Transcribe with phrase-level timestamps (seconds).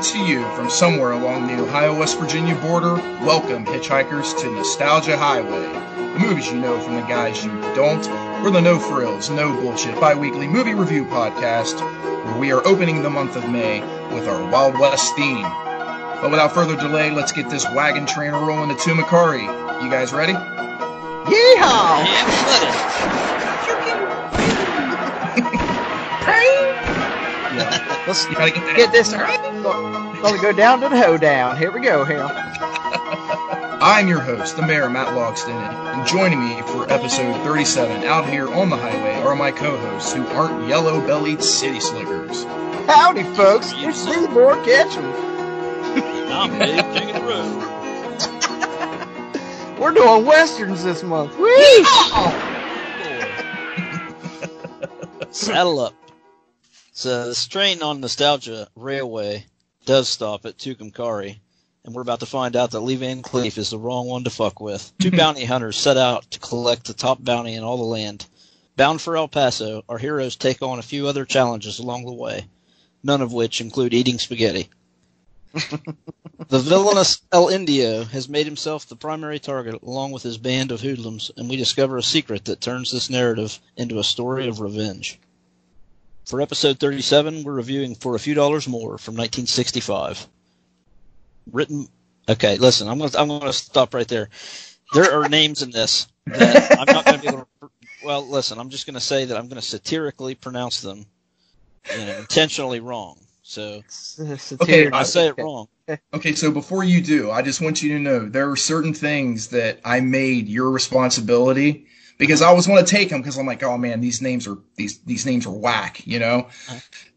[0.00, 5.14] Coming to you from somewhere along the Ohio West Virginia border, welcome hitchhikers to Nostalgia
[5.14, 5.66] Highway.
[6.14, 8.06] The movies you know from the guys you don't.
[8.42, 11.80] We're the no frills, no bullshit bi weekly movie review podcast
[12.24, 13.80] where we are opening the month of May
[14.14, 15.42] with our Wild West theme.
[15.42, 19.42] But without further delay, let's get this wagon train rolling to Tucumcari.
[19.84, 20.32] You guys ready?
[20.32, 22.06] Yeehaw!
[27.52, 28.04] Yeah.
[28.06, 28.76] Let's You gotta get that.
[28.76, 29.49] get this right.
[30.22, 31.56] Gonna go down to the hoedown.
[31.56, 32.22] Here we go, here.
[33.82, 38.46] I'm your host, the mayor, Matt Logston, and joining me for episode 37 out here
[38.52, 42.44] on the highway are my co-hosts who aren't yellow-bellied city slickers.
[42.84, 43.72] Howdy, folks.
[43.76, 45.06] It's me, More Ketchum.
[46.30, 47.66] I'm Dave King of the Road.
[49.80, 51.34] We're doing westerns this month.
[51.38, 51.84] Woo!
[55.30, 55.94] Saddle up.
[56.92, 59.46] So this train on Nostalgia Railway
[59.84, 61.38] does stop at Tucumcari,
[61.84, 64.30] and we're about to find out that Lee Van Cleef is the wrong one to
[64.30, 64.92] fuck with.
[64.98, 68.26] Two bounty hunters set out to collect the top bounty in all the land.
[68.76, 72.46] Bound for El Paso, our heroes take on a few other challenges along the way,
[73.02, 74.68] none of which include eating spaghetti.
[75.52, 80.80] the villainous El Indio has made himself the primary target along with his band of
[80.80, 85.18] hoodlums, and we discover a secret that turns this narrative into a story of revenge.
[86.26, 90.26] For episode 37, we're reviewing For a Few Dollars More from 1965.
[91.50, 91.88] Written.
[92.28, 94.28] Okay, listen, I'm going to I'm going to stop right there.
[94.94, 97.70] There are names in this that I'm not going to be able to.
[98.04, 101.06] Well, listen, I'm just going to say that I'm going to satirically pronounce them
[101.98, 103.18] you know, intentionally wrong.
[103.42, 103.82] So
[104.62, 105.66] Okay, I say it wrong.
[106.14, 109.48] Okay, so before you do, I just want you to know there are certain things
[109.48, 111.86] that I made your responsibility
[112.20, 114.58] because I always want to take them because I'm like, oh man, these names are
[114.76, 116.48] these these names are whack, you know.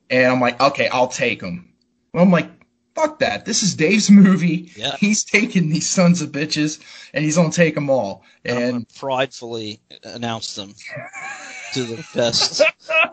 [0.10, 1.74] And I'm like, okay, I'll take them.
[2.14, 2.50] Well, I'm like,
[2.96, 3.46] fuck that.
[3.46, 4.72] This is Dave's movie.
[4.76, 4.96] Yeah.
[4.98, 6.80] He's taking these sons of bitches,
[7.14, 8.24] and he's gonna take them all.
[8.46, 10.74] And I'm And going to pridefully announce them
[11.74, 12.62] to the best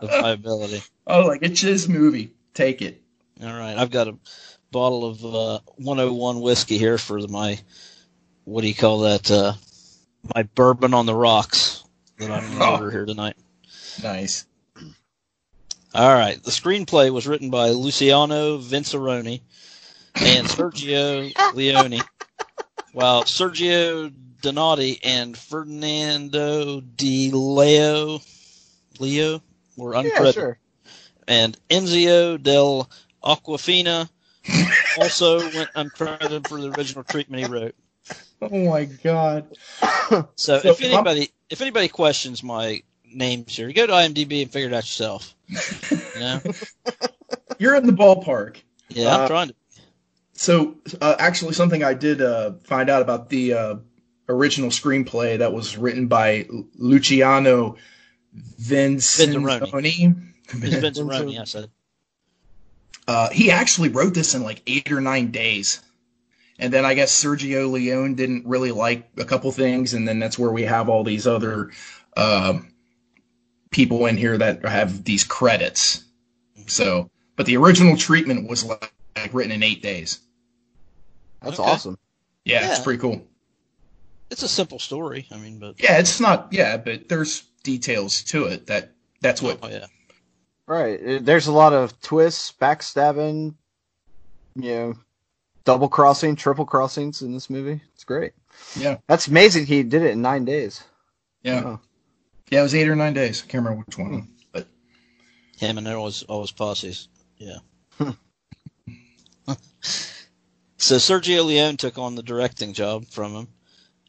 [0.01, 0.83] of my ability.
[1.07, 2.35] oh, like it's his movie.
[2.55, 3.03] Take it.
[3.43, 4.17] All right, I've got a
[4.71, 7.59] bottle of uh, 101 whiskey here for my
[8.45, 9.31] what do you call that?
[9.31, 9.55] Uh,
[10.35, 11.80] my bourbon on the rocks
[12.21, 13.37] that I'm going to order here tonight.
[14.03, 14.47] Nice.
[15.93, 19.41] All right, the screenplay was written by Luciano Vinciaroni
[20.15, 22.01] and Sergio Leone,
[22.93, 28.21] while Sergio Donati and Fernando Di Leo
[29.01, 29.43] Leo
[29.77, 30.35] were Yeah, uncredited.
[30.35, 30.59] sure.
[31.27, 32.89] and Enzio del
[33.25, 34.09] Aquafina
[35.01, 37.75] also went uncredited for the original treatment he wrote.
[38.43, 39.57] Oh my god.
[40.35, 44.69] So, So, if anybody if anybody questions my names here, go to IMDb and figure
[44.69, 45.37] it out yourself.
[46.15, 46.41] You know?
[47.59, 48.57] You're in the ballpark.
[48.89, 49.55] Yeah, I'm Uh, trying to.
[50.33, 53.75] So, uh, actually, something I did uh, find out about the uh,
[54.29, 57.77] original screenplay that was written by Luciano
[58.61, 60.17] Vincenzoni.
[60.49, 61.71] It's Vince Aroni, I said.
[63.07, 65.81] Uh, he actually wrote this in like eight or nine days.
[66.61, 70.39] And then I guess Sergio Leone didn't really like a couple things, and then that's
[70.39, 71.71] where we have all these other
[72.17, 72.59] uh,
[73.71, 76.05] people in here that have these credits.
[76.67, 80.21] So, but the original treatment was like, like written in eight days.
[81.43, 81.71] That's Okay.
[81.71, 81.99] awesome.
[82.45, 83.27] Yeah, it's pretty cool.
[84.31, 85.27] It's a simple story.
[85.33, 86.49] I mean, but Yeah, it's not.
[86.53, 88.93] Yeah, but there's details to it that
[89.23, 89.59] that's what.
[89.63, 89.87] oh yeah,
[90.67, 91.25] Right.
[91.25, 93.55] There's a lot of twists, backstabbing,
[94.57, 94.95] you know,
[95.71, 97.81] double crossing, triple crossings in this movie.
[97.95, 98.33] It's great.
[98.77, 98.97] Yeah.
[99.07, 100.83] That's amazing he did it in nine days.
[101.45, 101.81] Yeah, Oh.
[102.51, 103.45] yeah, it was eight or nine days.
[103.45, 104.21] I can't remember which one, hmm.
[104.51, 104.67] but
[105.59, 107.09] him and all his all his posses.
[107.39, 107.59] Yeah.
[107.99, 108.11] Hmm.
[110.77, 113.49] so Sergio Leone took on the directing job from him,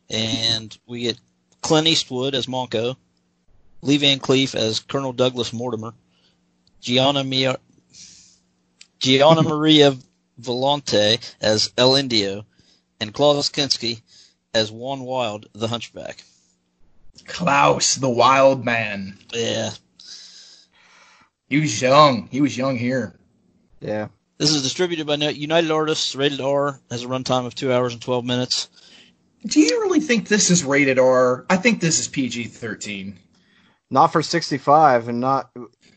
[0.10, 1.20] and we get
[1.62, 2.96] Clint Eastwood as Monco,
[3.84, 5.94] Lee Van Cleef as Colonel Douglas Mortimer,
[6.82, 7.58] Gianna Mia,
[9.00, 9.96] Gianna Maria
[10.42, 12.46] Volante as El Indio,
[13.00, 14.02] and Klaus Kinski
[14.54, 16.24] as Juan Wild, the Hunchback.
[17.26, 19.72] Klaus, the wild man, Yeah,
[21.48, 22.28] he was young.
[22.32, 23.20] He was young here.
[23.80, 24.08] Yeah.
[24.38, 28.02] This is distributed by United Artists, rated R, has a runtime of two hours and
[28.02, 28.70] twelve minutes.
[29.46, 31.46] Do you really think this is rated R?
[31.50, 33.20] I think this is PG thirteen.
[33.90, 35.52] Not for 65 and not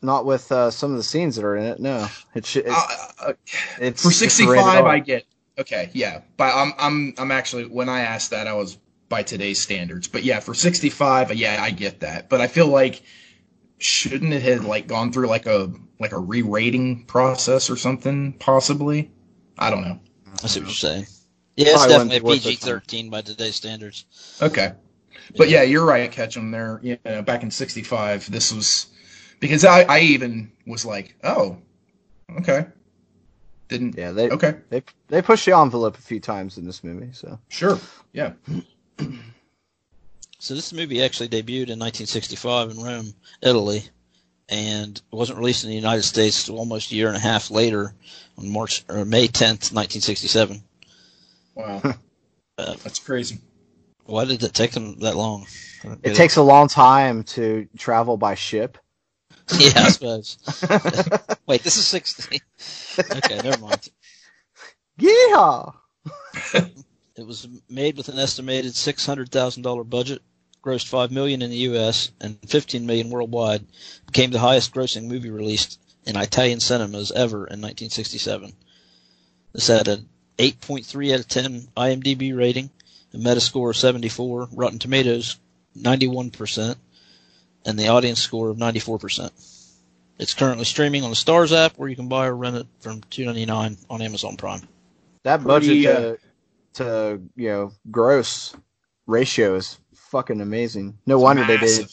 [0.05, 1.81] not with uh, some of the scenes that are in it.
[1.81, 2.09] No.
[2.35, 3.33] It should, it's, Uh, uh,
[3.81, 4.47] it's for sixty five.
[4.47, 4.91] sixty rated five, R.
[4.91, 5.25] I get.
[5.59, 8.79] Okay, yeah, but I'm I'm I'm actually when I asked that, I was
[9.09, 10.09] by today's standards.
[10.09, 12.29] But yeah, for sixty five, yeah, I get that.
[12.29, 13.03] But I feel like
[13.79, 19.13] shouldn't it have like gone through like a like a re-rating process or something possibly?
[19.59, 20.01] I don't know.
[20.43, 21.07] I see what you're saying.
[21.57, 22.41] Yeah, it's Probably definitely a.
[22.41, 24.07] PG-13 by today's standards.
[24.43, 24.73] Okay.
[25.37, 26.51] But yeah, you're right, Ketchum.
[26.51, 28.87] There, you know, back in '65, this was
[29.45, 31.59] because I, I even was like, oh,
[32.39, 32.65] okay,
[33.69, 37.11] didn't, Yeah, they okay, they they pushed the envelope a few times in this movie.
[37.13, 37.79] So sure,
[38.15, 38.33] yeah,
[40.39, 43.83] So this movie actually debuted in 1965 in Rome, Italy,
[44.49, 47.93] and wasn't released in the United States till almost a year and a half later,
[48.39, 50.63] on March or May 10th, 1967.
[51.55, 51.83] wow,
[52.57, 53.41] Uh, that's crazy.
[54.07, 55.47] Why did it take them that long?
[55.85, 58.79] I don't it takes a long time to travel by ship.
[59.59, 60.39] Yeah, I suppose.
[61.47, 62.41] Wait, this is 60.
[63.17, 63.91] okay, never mind.
[64.99, 65.75] Yeehaw!
[67.17, 70.23] It was made with an estimated $600,000 budget,
[70.63, 72.11] grossed 5 million in the U.S.
[72.21, 73.67] and 15 million worldwide,
[74.07, 78.53] became the highest-grossing movie released in Italian cinemas ever in 1967.
[79.53, 80.09] This had an
[80.39, 82.71] 8.3 out of 10 IMDb rating,
[83.13, 85.37] a Metascore of 74, Rotten Tomatoes
[85.79, 86.77] 91%,
[87.65, 89.31] and the audience score of 94%.
[90.19, 93.01] It's currently streaming on the Stars app, where you can buy or rent it from
[93.03, 94.61] $2.99 on Amazon Prime.
[95.25, 96.19] That budget Pretty, uh, to,
[96.75, 98.55] to you know gross
[99.07, 100.99] ratio is fucking amazing.
[101.07, 101.89] No wonder they did.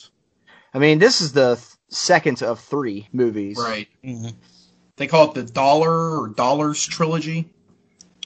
[0.73, 3.57] I mean, this is the th- second of three movies.
[3.57, 3.87] Right.
[4.03, 4.29] Mm-hmm.
[4.97, 7.49] They call it the Dollar or Dollars trilogy.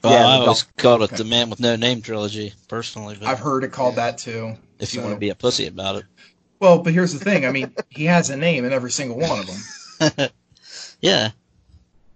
[0.03, 1.15] Well, Yeah, I the always called it okay.
[1.17, 3.15] the Man with No Name trilogy, personally.
[3.19, 4.55] But I've heard it called that too.
[4.79, 6.05] if you want to be a pussy about it,
[6.65, 7.45] Well, but here's the thing.
[7.45, 10.29] I mean, he has a name in every single one of them.
[10.99, 11.29] yeah.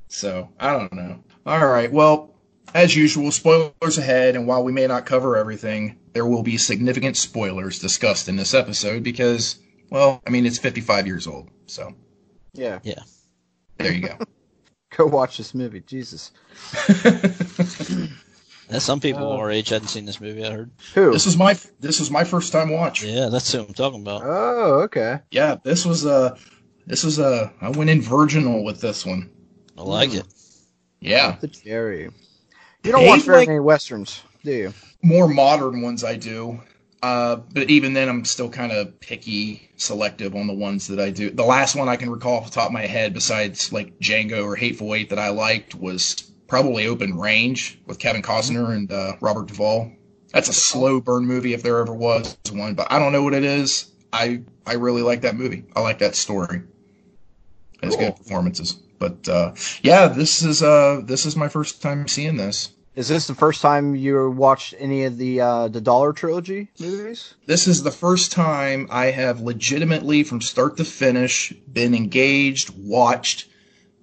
[0.07, 1.23] So I don't know.
[1.45, 1.91] All right.
[1.91, 2.33] Well,
[2.73, 7.15] as usual, spoilers ahead, and while we may not cover everything, there will be significant
[7.15, 9.59] spoilers discussed in this episode because,
[9.91, 11.51] well, I mean, it's 55 years old.
[11.67, 11.93] So
[12.53, 12.79] Yeah.
[12.81, 13.03] Yeah.
[13.77, 14.17] There you go.
[14.97, 15.81] Go watch this movie.
[15.81, 16.31] Jesus.
[18.69, 19.37] And some people Oh.
[19.37, 20.45] our age hadn't seen this movie.
[20.45, 20.71] I heard.
[20.93, 21.11] Who?
[21.11, 23.03] this was my this was my first time watch.
[23.03, 24.21] Yeah, that's who I'm talking about.
[24.23, 25.19] Oh, okay.
[25.31, 26.37] Yeah, this was uh
[26.85, 29.29] this was uh I went in virginal with this one.
[29.77, 30.25] I like it.
[30.99, 32.09] Yeah, The cherry.
[32.83, 34.73] You don't Hey, watch very like- many westerns, do you?
[35.01, 36.61] more modern ones I do.
[37.01, 41.09] Uh, but even then, I'm still kind of picky, selective on the ones that I
[41.11, 41.29] do.
[41.29, 44.43] The last one I can recall off the top of my head, besides like Django
[44.43, 49.13] or Hateful Eight, that I liked was probably Open Range with Kevin Costner and uh,
[49.21, 49.91] Robert Duvall.
[50.33, 53.33] That's a slow burn movie if there ever was one, but I don't know what
[53.33, 53.91] it is.
[54.11, 55.63] I I really like that movie.
[55.75, 56.63] I like that story.
[57.81, 58.07] It's Cool.
[58.07, 58.73] good performances.
[58.99, 62.71] But uh, yeah, this is uh this is my first time seeing this.
[62.95, 67.35] Is this the first time you watched any of the uh, the Dollar Trilogy movies?
[67.45, 73.47] This is the first time I have legitimately, from start to finish, been engaged, watched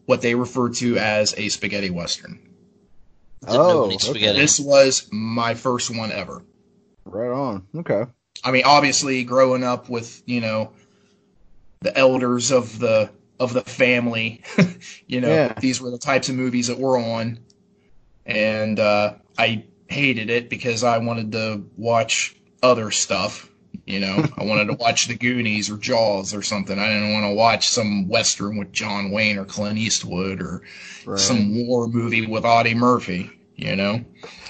[0.07, 2.41] what they refer to as a spaghetti western.
[3.43, 4.07] Didn't Oh, any okay.
[4.07, 4.39] spaghetti.
[4.39, 6.43] This was my first one ever.
[7.05, 7.67] Right on.
[7.77, 8.05] Okay.
[8.45, 10.73] I mean, obviously, growing up with you know
[11.81, 14.43] the elders of the of the family,
[15.07, 15.53] you know, Yeah.
[15.61, 17.39] these were the types of movies that were on,
[18.25, 23.51] and uh, I hated it because I wanted to watch other stuff.
[23.87, 26.79] You know, I wanted to watch The Goonies or Jaws or something.
[26.79, 30.63] I didn't want to watch some western with John Wayne or Clint Eastwood or
[31.07, 31.21] Right.
[31.21, 33.31] some war movie with Audie Murphy.
[33.55, 34.05] You know,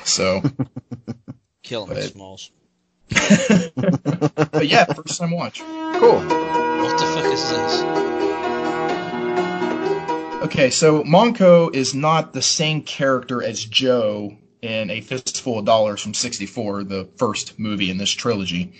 [0.04, 0.42] so.
[1.62, 2.50] Killing But- Smalls.
[3.08, 5.60] but yeah, first time watch.
[5.60, 6.16] Cool.
[6.18, 7.82] What the fuck is this?
[10.42, 16.00] Okay, so Monco is not the same character as Joe in A Fistful of Dollars
[16.00, 18.72] from 64, the first movie in this trilogy.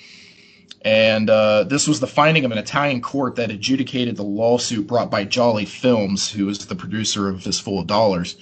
[0.86, 5.10] And uh, this was the finding of an Italian court that adjudicated the lawsuit brought
[5.10, 8.36] by Jolly Films, who was the producer of Fistful of Dollars.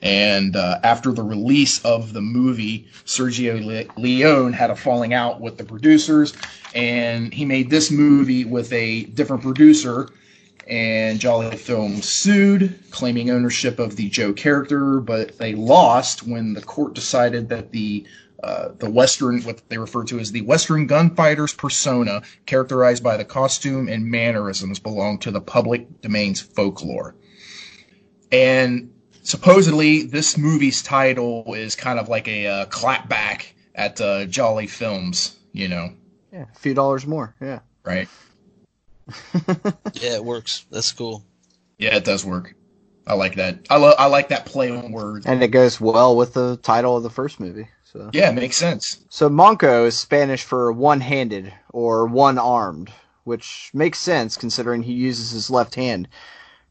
[0.00, 5.40] And uh, after the release of the movie, Sergio Le- Leone had a falling out
[5.40, 6.34] with the producers,
[6.72, 10.08] and he made this movie with a different producer
[10.68, 16.60] and Jolly Films sued, claiming ownership of the Joe character, but they lost when the
[16.60, 18.06] court decided that the
[18.42, 23.24] uh, the Western, what they refer to as the Western gunfighter's persona, characterized by the
[23.24, 27.16] costume and mannerisms, belong to the public domain's folklore.
[28.30, 28.92] And
[29.22, 35.36] supposedly, this movie's title is kind of like a uh, clapback at uh, Jolly Films,
[35.52, 35.92] you know,
[36.32, 37.34] Yeah, a few dollars more.
[37.40, 37.60] Yeah.
[37.84, 38.08] right?
[39.94, 40.66] Yeah, it works.
[40.70, 41.24] That's cool.
[41.78, 42.54] Yeah, it does work.
[43.06, 43.66] I like that.
[43.70, 43.94] I love.
[43.98, 45.24] I like that play on words.
[45.24, 47.68] And it goes well with the title of the first movie.
[47.92, 48.98] So, Yeah, it makes sense.
[49.08, 52.92] so Monco is Spanish for one-handed or one-armed,
[53.24, 56.06] which makes sense considering he uses his left hand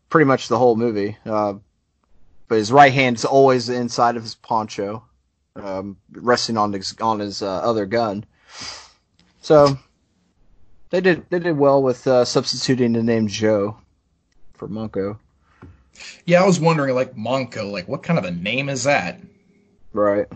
[0.10, 1.18] pretty much the whole movie.
[1.26, 1.56] Uh,
[2.48, 5.04] but his right hand is always inside of his poncho,
[5.56, 8.24] um, resting on his on his uh, other gun.
[9.42, 9.78] So
[10.92, 13.78] they did they did well with uh, substituting the name Joe
[14.54, 15.18] for Monco.
[16.26, 19.20] Yeah, I was wondering, like Monco, like what kind of a name is that?
[19.94, 20.28] Right.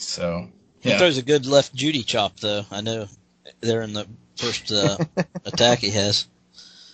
[0.00, 0.48] So
[0.80, 2.64] He throws a good left Judy chop, though.
[2.70, 3.06] I know
[3.60, 4.98] there in the first uh,
[5.44, 6.26] attack he has.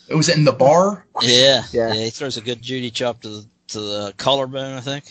[0.09, 1.07] it was in the bar.
[1.23, 1.93] Yeah, Yeah.
[1.95, 5.05] He throws a good Judy chop to the to the collarbone, I think.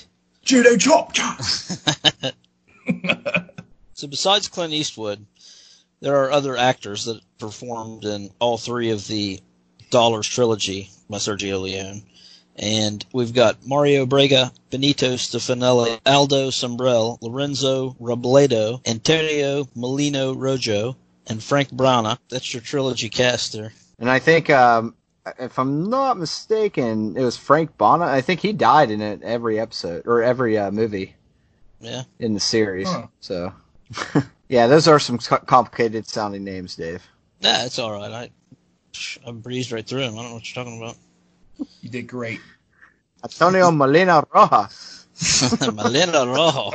[0.43, 1.39] Judo chop chop.
[3.95, 5.25] So besides Clint Eastwood,
[6.01, 9.39] there are other actors that performed in all three of the
[9.91, 12.03] Dollars trilogy by Sergio Leone.
[12.57, 20.95] And we've got Mario Brega, Benito Stefanelli, Aldo Sombrell, Lorenzo Robledo, Antonio Molino Rojo,
[21.27, 22.17] and Frank Brana.
[22.29, 23.73] That's your trilogy cast there.
[23.99, 24.93] And I think, um,
[25.39, 28.05] if I'm not mistaken, it was Frank Bonnet.
[28.05, 31.15] I think he died in it every episode or every uh, movie
[31.79, 32.03] Yeah.
[32.19, 32.87] in the series.
[32.89, 33.07] Huh.
[33.21, 33.53] So,
[34.49, 37.01] yeah, those are some complicated sounding names, Dave.
[37.41, 38.11] Nah, it's all right.
[38.11, 38.29] I
[39.25, 40.13] I breezed right through them.
[40.13, 40.97] I don't know what you're talking about.
[41.81, 42.41] You did great.
[43.23, 45.07] Antonio Molina Rojas.
[45.73, 46.71] Melina Rojo.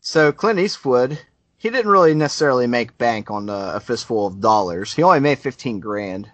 [0.00, 1.18] So Clint Eastwood,
[1.56, 4.94] he didn't really necessarily make bank on uh, a fistful of dollars.
[4.94, 6.30] He only made fifteen grand,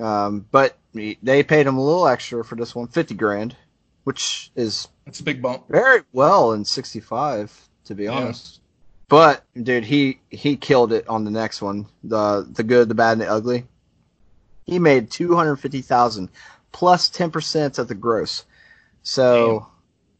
[0.00, 3.56] um, but he, they paid him a little extra for this one, fifty grand,
[4.04, 5.64] which is It's a big bump.
[5.68, 8.12] very well in '65, to be Yeah.
[8.12, 8.60] honest.
[9.08, 13.12] But dude, he he killed it on the next one, the the good, the bad,
[13.12, 13.66] and the ugly.
[14.64, 16.28] He made two hundred fifty thousand
[16.72, 18.44] plus ten percent of the gross.
[19.02, 19.66] So Damn.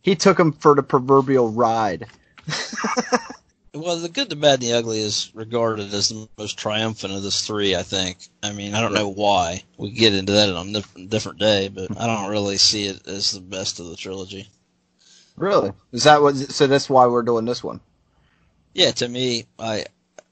[0.02, 2.06] he took him for the proverbial ride.
[3.74, 7.22] Well, the good, the bad, and the ugly is regarded as the most triumphant of
[7.22, 7.74] this three.
[7.74, 8.18] I think.
[8.42, 9.62] I mean, I don't know why.
[9.78, 13.06] We can get into that on a different day, but I don't really see it
[13.06, 14.46] as the best of the trilogy.
[15.36, 15.72] Really?
[15.90, 16.36] Is that what?
[16.36, 17.80] So that's why we're doing this one.
[18.74, 19.86] Yeah, to me, I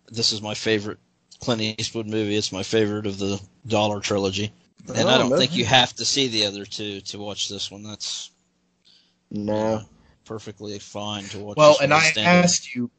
[0.09, 0.99] this is my favorite
[1.41, 2.37] Clint Eastwood movie.
[2.37, 4.53] It's my favorite of the Dollar trilogy,
[4.89, 5.39] and I Oh, don't man.
[5.39, 7.83] think you have to see the other two to watch this one.
[7.83, 8.31] That's
[9.31, 9.83] No.
[10.25, 11.57] perfectly fine to watch.
[11.57, 12.25] Well, this and I standalone.
[12.45, 12.91] asked you,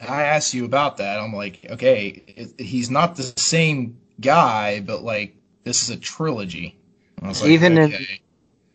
[0.00, 1.18] I asked you about that.
[1.18, 6.76] I'm like, okay, it, he's not the same guy, but like this is a trilogy.
[7.22, 8.06] Like, Even in-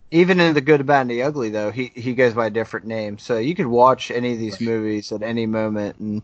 [0.09, 2.85] Even in the good, bad, and the ugly, though, he he goes by a different
[2.85, 3.17] name.
[3.19, 4.61] So you could watch any of these Right.
[4.61, 6.21] movies at any moment, and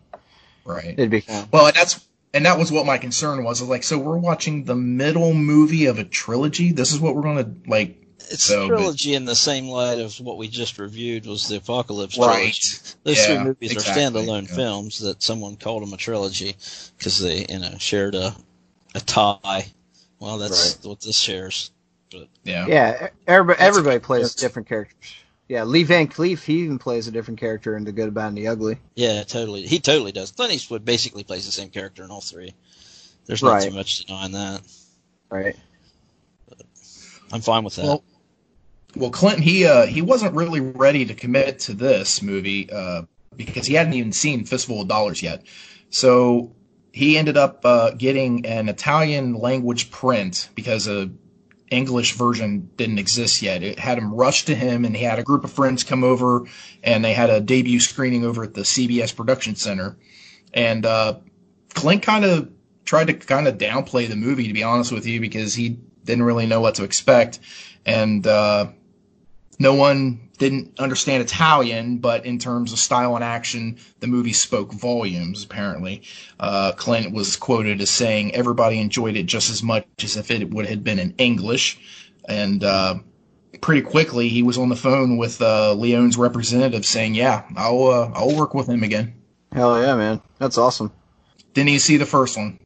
[0.63, 0.93] right.
[0.97, 1.49] it'd be fun.
[1.51, 1.99] Well, and that's
[2.33, 3.61] and that was what my concern was.
[3.61, 6.71] Was like, so we're watching the middle movie of a trilogy.
[6.71, 7.97] This is what we're gonna like.
[8.29, 11.47] It's So, a but- trilogy in the same light of what we just reviewed was
[11.47, 12.53] the Apocalypse Right.
[12.53, 12.67] trilogy.
[13.03, 14.55] Those Yeah, three movies exactly, are standalone yeah.
[14.55, 16.55] films that someone called them a trilogy
[16.97, 18.35] because they, you know, shared a
[18.95, 19.65] a tie.
[20.19, 21.71] Well, that's what this shares.
[22.11, 22.67] But Yeah.
[22.67, 25.15] Yeah, everybody, everybody plays different characters.
[25.53, 28.37] Yeah, Lee Van Cleef, he even plays a different character in the good, bad, and
[28.39, 28.79] the ugly.
[28.95, 29.67] Yeah, totally.
[29.67, 30.31] He totally does.
[30.31, 32.55] Clint Eastwood basically plays the same character in all three.
[33.27, 33.69] There's not Right.
[33.69, 34.61] too much denying that.
[35.29, 35.55] Right.
[37.31, 37.85] I'm fine with that.
[37.85, 38.03] Well,
[38.95, 43.03] Well, Clinton, he uh, he wasn't really ready to commit to this movie uh,
[43.35, 45.43] because he hadn't even seen Fistful of Dollars yet.
[45.91, 46.55] So
[46.91, 51.11] he ended up uh, getting an Italian language print because a
[51.73, 53.63] English version didn't exist yet.
[53.63, 56.45] It had him rushed to him, and he had a group of friends come over,
[56.83, 59.97] and they had a debut screening over at the CBS Production Center.
[60.53, 61.15] And uh,
[61.73, 62.51] Clint kind of
[62.85, 66.23] tried to kind of downplay the movie, to be honest with you, because he didn't
[66.23, 67.39] really know what to expect,
[67.85, 68.67] and uh,
[69.59, 74.73] no one didn't understand Italian, but in terms of style and action, the movie spoke
[74.73, 75.43] volumes.
[75.43, 76.03] Apparently,
[76.39, 80.49] uh, Clint was quoted as saying everybody enjoyed it just as much as if it
[80.53, 81.79] would have been in English,
[82.27, 82.95] and uh,
[83.61, 88.11] pretty quickly he was on the phone with uh, Leone's representative saying, "Yeah, I'll uh,
[88.13, 89.13] I'll work with him again."
[89.53, 90.21] Hell yeah, man.
[90.39, 90.91] That's awesome.
[91.53, 92.59] Didn't even see the first one.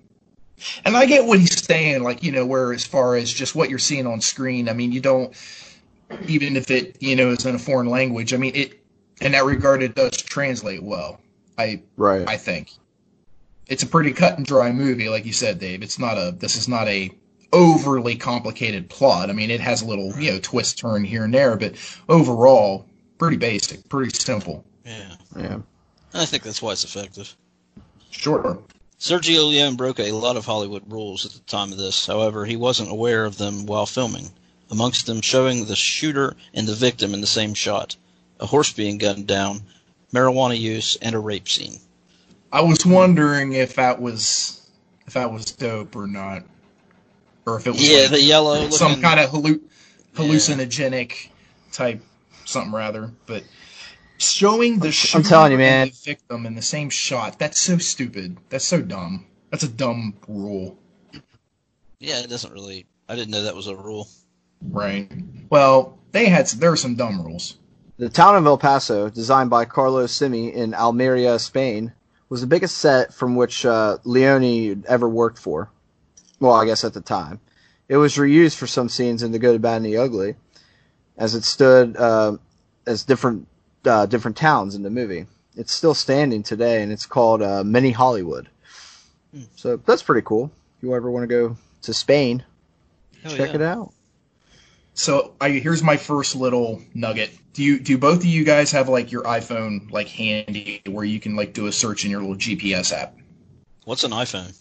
[0.83, 3.69] And I get what he's saying, like, you know, where as far as just what
[3.69, 5.35] you're seeing on screen, I mean, you don't,
[6.27, 8.83] even if it, you know, is in a foreign language, I mean, it,
[9.21, 11.19] in that regard, it does translate well.
[11.57, 12.27] I, Right.
[12.27, 12.71] I think.
[13.67, 15.83] It's a pretty cut and dry movie, like you said, Dave.
[15.83, 17.11] It's not a, this is not a
[17.51, 19.29] overly complicated plot.
[19.29, 21.75] I mean, it has a little, you know, twist turn here and there, but
[22.07, 22.85] overall,
[23.17, 24.63] pretty basic, pretty simple.
[24.85, 25.15] yeah.
[25.35, 25.59] yeah.
[26.13, 27.35] I think that's why it's effective.
[28.09, 28.59] Sure.
[28.99, 32.07] Sergio Leone broke a lot of Hollywood rules at the time of this.
[32.07, 34.31] However, he wasn't aware of them while filming.
[34.69, 37.95] Amongst them, showing the shooter and the victim in the same shot,
[38.39, 39.61] a horse being gunned down,
[40.13, 41.79] marijuana use, and a rape scene.
[42.51, 44.69] I was wondering if that was
[45.05, 46.43] if that was dope or not,
[47.45, 49.61] or if it was Yeah, like the yellow some looking- kind of halluc
[50.15, 51.29] hallucinogenic
[51.71, 52.03] type
[52.45, 53.11] something rather.
[53.25, 53.43] But
[54.17, 55.83] showing the I'm telling you, man.
[55.83, 58.37] and the victim in the same shot, that's so stupid.
[58.49, 59.25] That's so dumb.
[59.49, 60.77] That's a dumb rule.
[61.99, 62.85] Yeah, it doesn't really.
[63.07, 64.09] I didn't know that was a rule.
[64.61, 65.11] Right.
[65.49, 67.57] Well, they had there are some dumb rules.
[67.97, 71.93] The town of El Paso, designed by Carlos Simi in Almeria, Spain,
[72.29, 75.71] was the biggest set from which uh, Leone ever worked for.
[76.39, 77.39] Well, I guess at the time.
[77.89, 80.35] It was reused for some scenes in The Good, the Bad, and the Ugly,
[81.17, 82.37] as it stood uh,
[82.85, 83.47] as different
[83.85, 85.25] uh, different towns in the movie.
[85.55, 88.49] It's still standing today, and it's called uh, Mini Hollywood.
[89.33, 89.43] Hmm.
[89.55, 90.51] So that's pretty cool.
[90.77, 92.43] If you ever want to go to Spain,
[93.23, 93.55] Hell check yeah.
[93.55, 93.93] it out.
[94.97, 97.29] So I, here's my first little nugget.
[97.53, 101.19] Do you do both of you guys have like your iPhone like handy where you
[101.19, 103.15] can like do a search in your little GPS app?
[103.85, 104.59] What's an iPhone?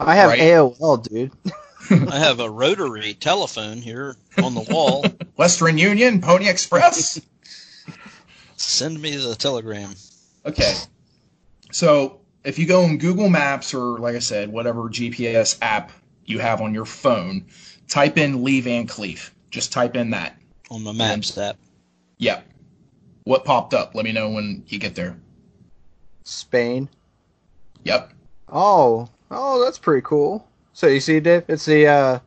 [0.00, 0.40] I have Right.
[0.40, 1.30] AOL, dude.
[2.10, 5.06] I have a rotary telephone here on the wall.
[5.36, 7.20] Western Union, Pony Express.
[8.56, 9.94] Send me the telegram.
[10.44, 10.74] Okay.
[11.70, 15.92] So if you go on Google Maps or, like I said, whatever GPS app
[16.24, 17.46] you have on your phone,
[17.88, 19.30] type in Lee Van Cleef.
[19.50, 20.36] Just type in that.
[20.70, 21.56] on my Maps app.
[22.18, 22.44] Yep.
[23.24, 23.94] What popped up?
[23.94, 25.16] Let me know when you get there.
[26.24, 26.88] Spain.
[27.84, 28.12] Yep.
[28.48, 30.46] Oh, oh, that's pretty cool.
[30.72, 32.18] So you see, Dave, it's the uh,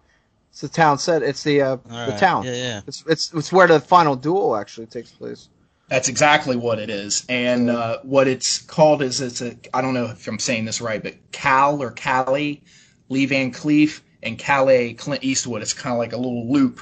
[0.51, 1.21] it's the town set.
[1.21, 2.19] It's the uh, All the right.
[2.19, 2.43] town.
[2.45, 2.81] Yeah, yeah.
[2.87, 5.49] It's it's it's where the final duel actually takes place.
[5.87, 7.25] That's exactly what it is.
[7.29, 10.81] And uh, what it's called is it's a I don't know if I'm saying this
[10.81, 12.61] right, but Cal or Cali,
[13.09, 15.61] Lee Van Cleef, and Calle Clint Eastwood.
[15.61, 16.81] It's kind of like a little loop.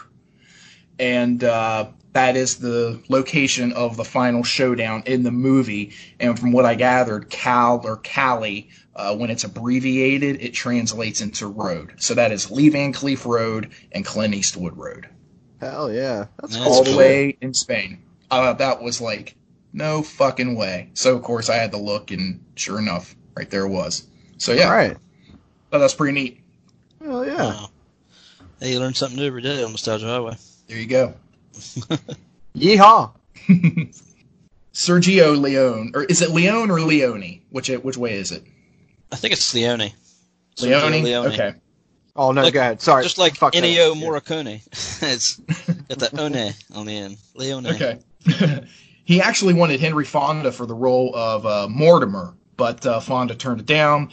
[1.00, 5.93] And uh, that is the location of the final showdown in the movie.
[6.19, 11.47] And from what I gathered, Cal or Cali, uh, when it's abbreviated, it translates into
[11.47, 11.93] road.
[11.97, 15.08] So that is Lee Van Cleef Road and Clint Eastwood Road
[15.60, 16.73] Hell yeah, that's That's cool.
[16.73, 18.04] all the way in Spain.
[18.30, 19.36] Uh, that was like
[19.73, 20.91] no fucking way.
[20.93, 24.08] So of course I had to look, and sure enough, right there it was.
[24.38, 24.97] So yeah, All right.
[25.71, 26.41] that's pretty neat.
[27.08, 27.36] Hell yeah.
[27.38, 27.70] Wow.
[28.60, 30.36] Hey, you learn something new every day on Nostalgia Highway.
[30.67, 31.13] There you go.
[32.54, 33.12] Yeehaw.
[34.74, 37.39] Sergio Leone, or is it Leone or Leone?
[37.50, 38.43] Which which way is it?
[39.10, 39.91] I think it's Leone.
[40.62, 40.91] Leone.
[41.04, 41.28] Leone.
[41.28, 41.54] Okay.
[42.13, 42.82] Oh no, Like- go ahead.
[42.82, 43.04] Sorry.
[43.04, 43.63] Just like Fuck that.
[43.63, 44.06] Ennio Yeah.
[44.06, 44.62] Morricone.
[45.02, 45.38] it's
[45.88, 46.36] got that one
[46.76, 47.17] on the end.
[47.36, 47.67] Leone.
[47.67, 48.00] Okay.
[49.06, 53.62] he actually wanted Henry Fonda for the role of uh, Mortimer, but uh, Fonda turned
[53.62, 54.10] it down.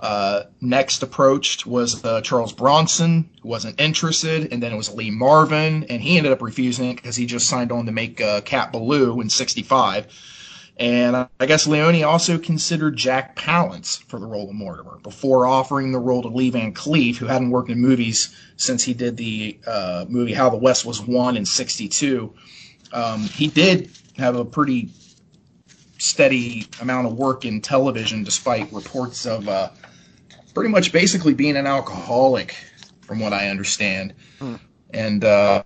[0.00, 5.10] Uh, next approached was uh, Charles Bronson, who wasn't interested, and then it was Lee
[5.10, 8.40] Marvin, and he ended up refusing it because he just signed on to make uh,
[8.42, 10.06] Cat Ballou in '65.
[10.78, 15.90] And I guess Leone also considered Jack Palance for the role of Mortimer before offering
[15.90, 19.58] the role to Lee Van Cleef, who hadn't worked in movies since he did the
[19.66, 22.32] uh, movie How the West Was Won in '62.
[22.92, 24.90] Um, he did have a pretty
[25.98, 29.70] steady amount of work in television, despite reports of uh,
[30.54, 32.56] pretty much basically being an alcoholic,
[33.00, 34.14] from what I understand.
[34.38, 34.56] Hmm.
[34.90, 35.62] And uh,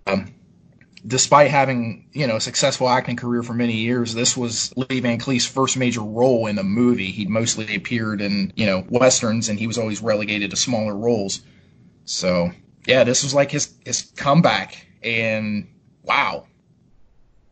[1.06, 5.18] despite having you know a successful acting career for many years, this was Lee Van
[5.18, 7.10] Cleef's first major role in a movie.
[7.10, 11.42] He'd mostly appeared in you know westerns, and he was always relegated to smaller roles.
[12.04, 12.50] So
[12.86, 15.68] yeah, this was like his his comeback, and
[16.02, 16.46] wow,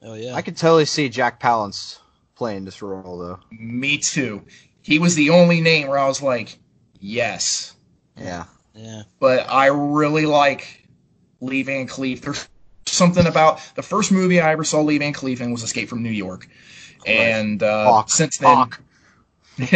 [0.02, 0.34] Oh yeah.
[0.34, 1.98] I could totally see Jack Palance
[2.40, 3.38] playing this role though.
[3.50, 4.42] me too.
[4.80, 6.58] He was the only name where I was like,
[6.98, 7.74] yes.
[8.16, 8.44] Yeah.
[8.74, 9.02] yeah.
[9.18, 10.88] but I really like
[11.42, 12.22] Lee Van Cleef.
[12.22, 12.48] There's
[12.86, 16.02] something about the first movie I ever saw Lee Van Cleef in was Escape from
[16.02, 16.48] New York,
[17.04, 18.10] and uh, Hawk.
[18.10, 18.80] since then, Hawk.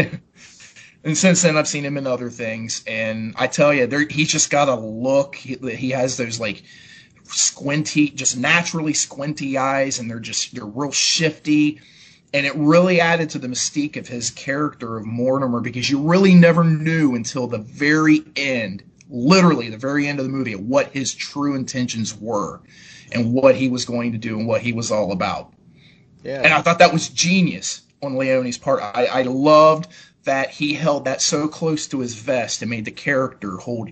[1.04, 4.30] and since then I've seen him in other things, and I tell you, there he's
[4.30, 5.34] just got a look.
[5.34, 6.62] He, he has those like
[7.24, 11.82] squinty, just naturally squinty eyes, and they're just they're real shifty.
[12.34, 16.34] And it really added to the mystique of his character of Mortimer because you really
[16.34, 21.14] never knew until the very end, literally the very end of the movie, what his
[21.14, 22.60] true intentions were
[23.12, 25.52] and what he was going to do and what he was all about.
[26.24, 26.40] Yeah.
[26.42, 28.82] And I thought that was genius on Leone's part.
[28.82, 29.86] I, I loved
[30.24, 33.90] that he held that so close to his vest and made the character hold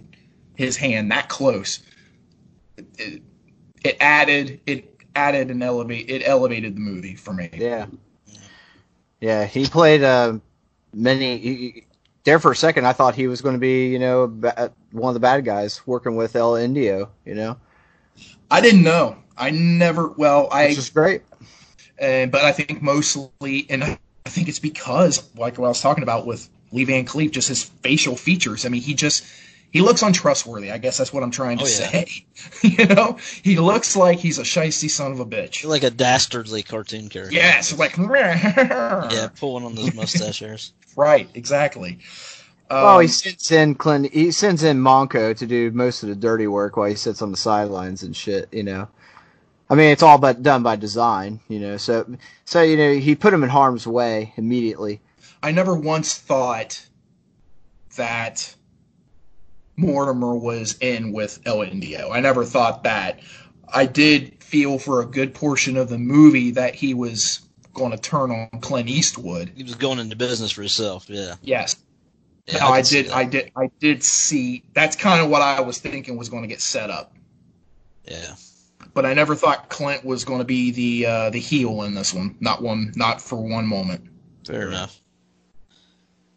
[0.56, 1.78] his hand that close.
[2.98, 3.22] It,
[3.84, 7.50] it added it added and elevate it elevated the movie for me.
[7.52, 7.86] Yeah.
[9.22, 10.38] Yeah, he played uh,
[10.92, 11.38] many.
[11.38, 11.84] He, he-
[12.24, 15.10] there for a second, I thought he was going to be, you know, ba- one
[15.10, 17.10] of the bad guys working with El Indio.
[17.24, 17.56] You know,
[18.50, 19.16] I didn't know.
[19.36, 20.08] I never.
[20.08, 20.68] Well, I.
[20.68, 21.22] which is great.
[22.00, 26.02] Uh, but I think mostly, and I think it's because, like what I was talking
[26.02, 28.66] about with Lee Van Cleef, just his facial features.
[28.66, 29.24] I mean, he just
[29.72, 30.70] he looks untrustworthy.
[30.70, 31.90] I guess that's what I'm trying to Oh, yeah.
[31.90, 32.24] say.
[32.62, 35.64] you know, he looks like he's a shisty son of a bitch.
[35.64, 37.34] Like a dastardly cartoon character.
[37.34, 40.72] Yes, like Yeah, pulling on those mustache hairs.
[40.94, 41.98] right, exactly.
[42.70, 44.12] Um, well, he sends in Clint.
[44.12, 47.30] He sends in Monco to do most of the dirty work while he sits on
[47.30, 48.48] the sidelines and shit.
[48.52, 48.88] You know,
[49.68, 51.40] I mean, it's all but done by design.
[51.48, 52.06] You know, so
[52.46, 55.00] so you know he put him in harm's way immediately.
[55.42, 56.86] I never once thought
[57.96, 58.54] that
[59.76, 62.10] Mortimer was in with El Indio.
[62.10, 63.20] I never thought that.
[63.68, 67.40] I did feel for a good portion of the movie that he was
[67.72, 69.52] going to turn on Clint Eastwood.
[69.54, 71.08] He was going into business for himself.
[71.08, 71.36] Yeah.
[71.42, 71.76] Yes.
[72.46, 73.12] yeah No, I, see did.
[73.12, 73.52] I did.
[73.56, 74.62] I did see.
[74.74, 77.14] That's kind of what I was thinking was going to get set up.
[78.04, 78.34] Yeah.
[78.94, 82.12] But I never thought Clint was going to be the uh, the heel in this
[82.12, 82.36] one.
[82.40, 82.92] Not one.
[82.94, 84.06] Not for one moment.
[84.46, 85.01] Fair enough.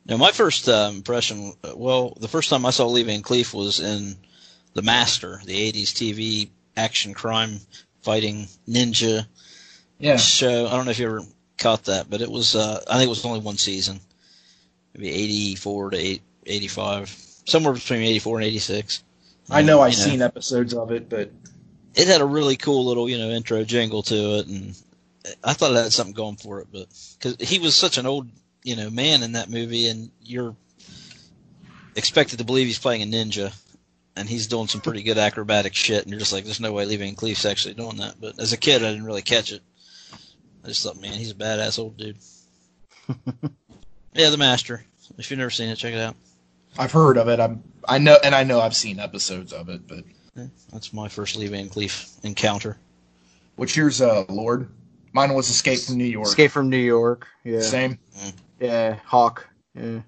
[0.06, 3.80] Now, my first uh, impression, well, the first time I saw Lee Van Cleef was
[3.80, 4.16] in
[4.74, 7.60] The Master, the 80s TV action crime
[8.04, 9.26] fighting ninja
[10.00, 10.18] Yeah.
[10.18, 10.68] show.
[10.68, 11.24] I don't know if you ever
[11.58, 14.00] caught that, but it was, uh, I think it was only one season.
[14.94, 17.16] Maybe 84 to 8, 85.
[17.46, 19.04] Somewhere between 84 and 86.
[19.50, 21.32] I know I've seen episodes of it, but
[21.96, 24.76] it had a really cool little you know intro jingle to it, and
[25.44, 26.68] I thought it had something going for it.
[26.72, 26.88] But
[27.20, 28.28] because he was such an old
[28.66, 30.56] you know man in that movie, and you're
[31.96, 33.56] expected to believe he's playing a ninja,
[34.18, 36.86] and he's doing some pretty good acrobatic shit, and you're just like, there's no way
[36.86, 38.16] Lee Van Cleef's actually doing that.
[38.20, 39.62] But as a kid, I didn't really catch it.
[40.64, 42.18] I just thought, man, he's a badass old dude.
[44.14, 44.84] yeah, The Master.
[45.20, 46.16] If you've never seen it, check it out.
[46.78, 47.40] I've heard of it.
[47.40, 47.64] I'm.
[47.88, 49.88] I know, and I know I've seen episodes of it.
[49.88, 50.04] But
[50.36, 52.78] Yeah, that's my first Lee Van Cleef encounter.
[53.58, 54.70] what's yours, uh, Lord?
[55.14, 56.28] Mine was Escape from New York.
[56.28, 57.28] Escape from New York.
[57.46, 57.62] Yeah.
[57.62, 58.00] Same.
[58.66, 58.96] Yeah.
[59.06, 59.48] Hawk.
[59.74, 60.02] Yeah.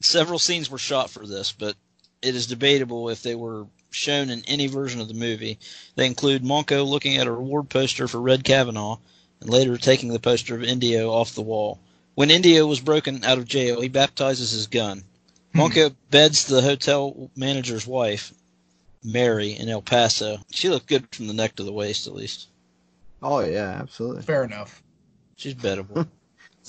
[0.00, 1.76] Several scenes were shot for this, but
[2.22, 5.58] it is debatable if they were shown in any version of the movie.
[5.94, 8.98] They include Monco looking at a reward poster for Red Kavanaugh
[9.40, 11.78] and later taking the poster of Indio off the wall.
[12.14, 15.04] When Indio was broken out of jail, he baptizes his gun.
[15.52, 15.60] Hmm.
[15.60, 18.32] Monco beds the hotel manager's wife,
[19.02, 20.38] Mary, in El Paso.
[20.50, 22.48] She looked good from the neck to the waist, at least.
[23.22, 24.22] Oh yeah, absolutely.
[24.22, 24.82] Fair enough.
[25.36, 26.06] She's bettable.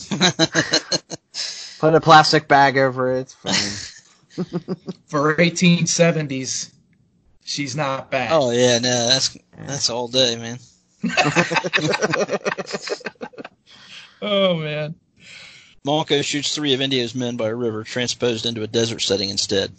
[1.79, 3.35] Put a plastic bag over it.
[3.47, 3.93] It's
[4.37, 4.45] fine.
[5.07, 6.71] For 1870s,
[7.43, 8.31] she's not bad.
[8.33, 10.57] oh yeah, no, that's that's all day, man.
[14.21, 14.95] Oh, man.
[15.85, 19.71] Monco shoots three of Indio's men by a river, transposed into a desert setting instead.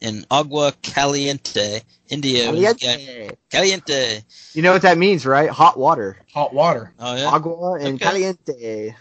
[0.00, 3.36] In Agua Caliente, Indio is ga- Caliente.
[3.50, 4.20] Caliente.
[4.52, 5.48] You know what that means, right?
[5.48, 6.18] Hot water.
[6.34, 6.92] Hot water.
[6.98, 8.04] Oh yeah, Agua and Okay.
[8.04, 8.94] caliente.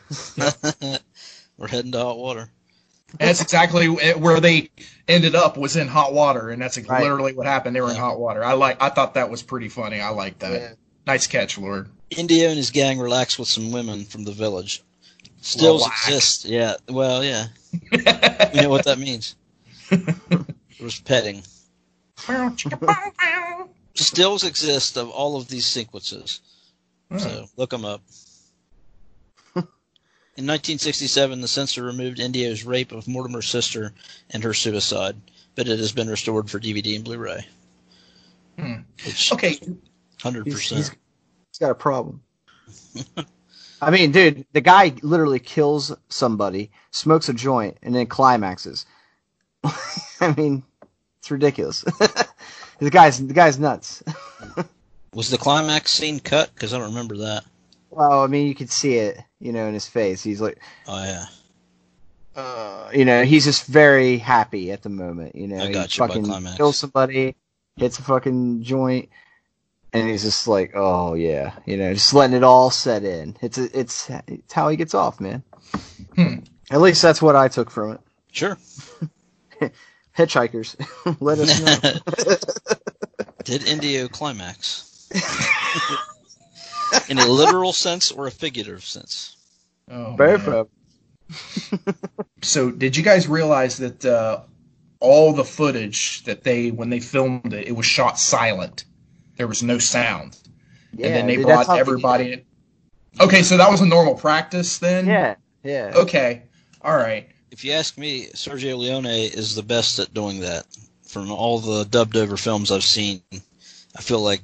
[1.61, 2.49] We're heading to hot water.
[3.19, 4.71] And that's exactly where they
[5.07, 7.03] ended up was in hot water, and that's Right.
[7.03, 7.75] literally what happened.
[7.75, 8.43] They were in hot water.
[8.43, 8.81] I like.
[8.81, 9.99] I thought that was pretty funny.
[9.99, 10.51] I like that.
[10.53, 10.73] Yeah.
[11.05, 11.89] Nice catch, Lord.
[12.09, 14.81] Indio and his gang relax with some women from the village.
[15.41, 16.07] Stills Relax.
[16.07, 16.45] exist.
[16.45, 17.47] Yeah, well, yeah.
[18.53, 19.35] You know what that means.
[19.89, 21.43] It was petting.
[23.95, 26.41] Stills exist of all of these sequences.
[27.17, 27.45] So hmm.
[27.57, 28.01] look them up.
[30.41, 33.93] In 1967, the censor removed Indio's rape of Mortimer's sister
[34.31, 35.15] and her suicide,
[35.53, 37.45] but it has been restored for DVD and Blu-ray.
[38.57, 38.73] Hmm.
[39.33, 39.59] Okay,
[40.19, 40.77] hundred He's, percent.
[40.79, 42.23] he's, he's got a problem.
[43.83, 48.87] I mean, dude, the guy literally kills somebody, smokes a joint, and then climaxes.
[49.63, 50.63] I mean,
[51.19, 51.81] it's ridiculous.
[52.79, 54.01] the guy's the guy's nuts.
[55.13, 56.51] Was the climax scene cut?
[56.55, 57.43] Because I don't remember that.
[57.91, 60.23] Well, I mean, you could see it, you know, in his face.
[60.23, 61.25] He's like, Oh yeah,
[62.35, 65.35] uh, you know, he's just very happy at the moment.
[65.35, 66.57] You know, I he got you fucking climax.
[66.57, 67.35] kills somebody,
[67.75, 69.09] hits a fucking joint,
[69.93, 73.35] and he's just like, oh yeah, you know, just letting it all set in.
[73.41, 75.43] It's a, it's it's how he gets off, man.
[76.15, 76.35] Hmm.
[76.69, 78.01] At least that's what I took from it.
[78.31, 78.57] sure.
[80.17, 80.75] Hitchhikers,
[81.21, 82.95] let us know.
[83.43, 85.09] Did Indio climax?
[87.09, 89.35] In a literal sense or a figurative sense?
[89.89, 90.67] Oh, Both of
[92.41, 94.41] So, did you guys realize that uh,
[94.99, 98.85] all the footage that they, when they filmed it, it was shot silent?
[99.37, 100.37] There was no sound,
[100.93, 102.33] Yeah, and then they dude, brought how they- everybody.
[102.33, 102.41] in.
[103.19, 105.05] Okay, so that was a normal practice then.
[105.05, 105.91] Yeah, yeah.
[105.95, 106.43] Okay.
[106.81, 107.27] All right.
[107.51, 110.65] If you ask me, Sergio Leone is the best at doing that.
[111.05, 113.21] From all the dubbed over films I've seen,
[113.97, 114.41] I feel like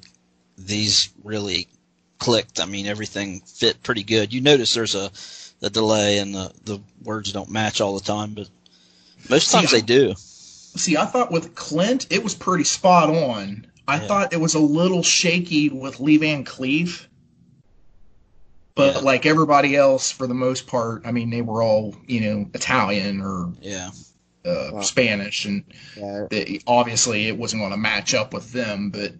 [0.57, 1.67] these really
[2.19, 2.59] clicked.
[2.59, 4.33] I mean, everything fit pretty good.
[4.33, 5.11] You notice there's a,
[5.61, 8.49] a delay and the, the words don't match all the time, but
[9.29, 10.13] most See, times they do.
[10.17, 13.67] see, I thought with Clint it was pretty spot on.
[13.87, 14.07] I Yeah.
[14.07, 17.07] thought it was a little shaky with Lee Van Cleef.
[18.75, 18.99] But Yeah.
[19.01, 23.21] like everybody else, for the most part, I mean, they were all you know Italian
[23.21, 23.89] or Yeah.
[24.45, 24.81] uh, Wow.
[24.81, 25.63] Spanish, and
[25.95, 28.91] Yeah, it, obviously it wasn't going to match up with them.
[28.91, 29.13] But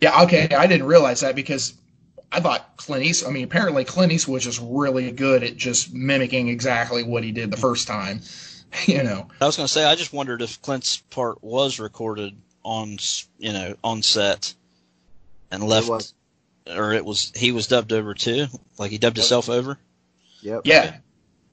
[0.00, 1.74] yeah, okay, I didn't realize that because
[2.32, 3.30] I thought Clint Eastwood.
[3.30, 7.30] I mean, apparently Clint Eastwood was just really good at just mimicking exactly what he
[7.30, 8.20] did the first time.
[8.86, 12.34] You know, I was going to say, I just wondered if Clint's part was recorded
[12.64, 12.96] on,
[13.36, 14.54] you know, on set
[15.50, 16.14] and left, was.
[16.66, 18.46] or it was he was dubbed over too,
[18.78, 19.76] like he dubbed himself over.
[20.40, 20.62] Yep.
[20.64, 20.96] yeah.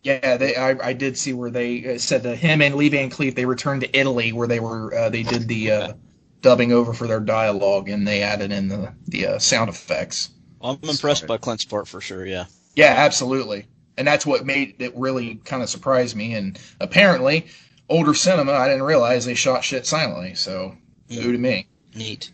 [0.02, 0.56] Yeah, they.
[0.56, 3.46] I, I did see where they uh, said that him and Lee Van Cleef they
[3.46, 5.94] returned to Italy where they were uh, they did the uh,
[6.42, 10.30] dubbing over for their dialogue and they added in the the uh, sound effects.
[10.62, 11.28] I'm impressed Sorry.
[11.28, 12.26] by Clint's part for sure.
[12.26, 12.46] Yeah.
[12.76, 13.66] Yeah, absolutely.
[13.98, 16.34] And that's what made it really kind of surprise me.
[16.34, 17.48] And apparently,
[17.90, 20.36] older cinema, I didn't realize they shot shit silently.
[20.36, 20.76] So,
[21.10, 21.68] who to me?
[21.96, 22.32] Neat.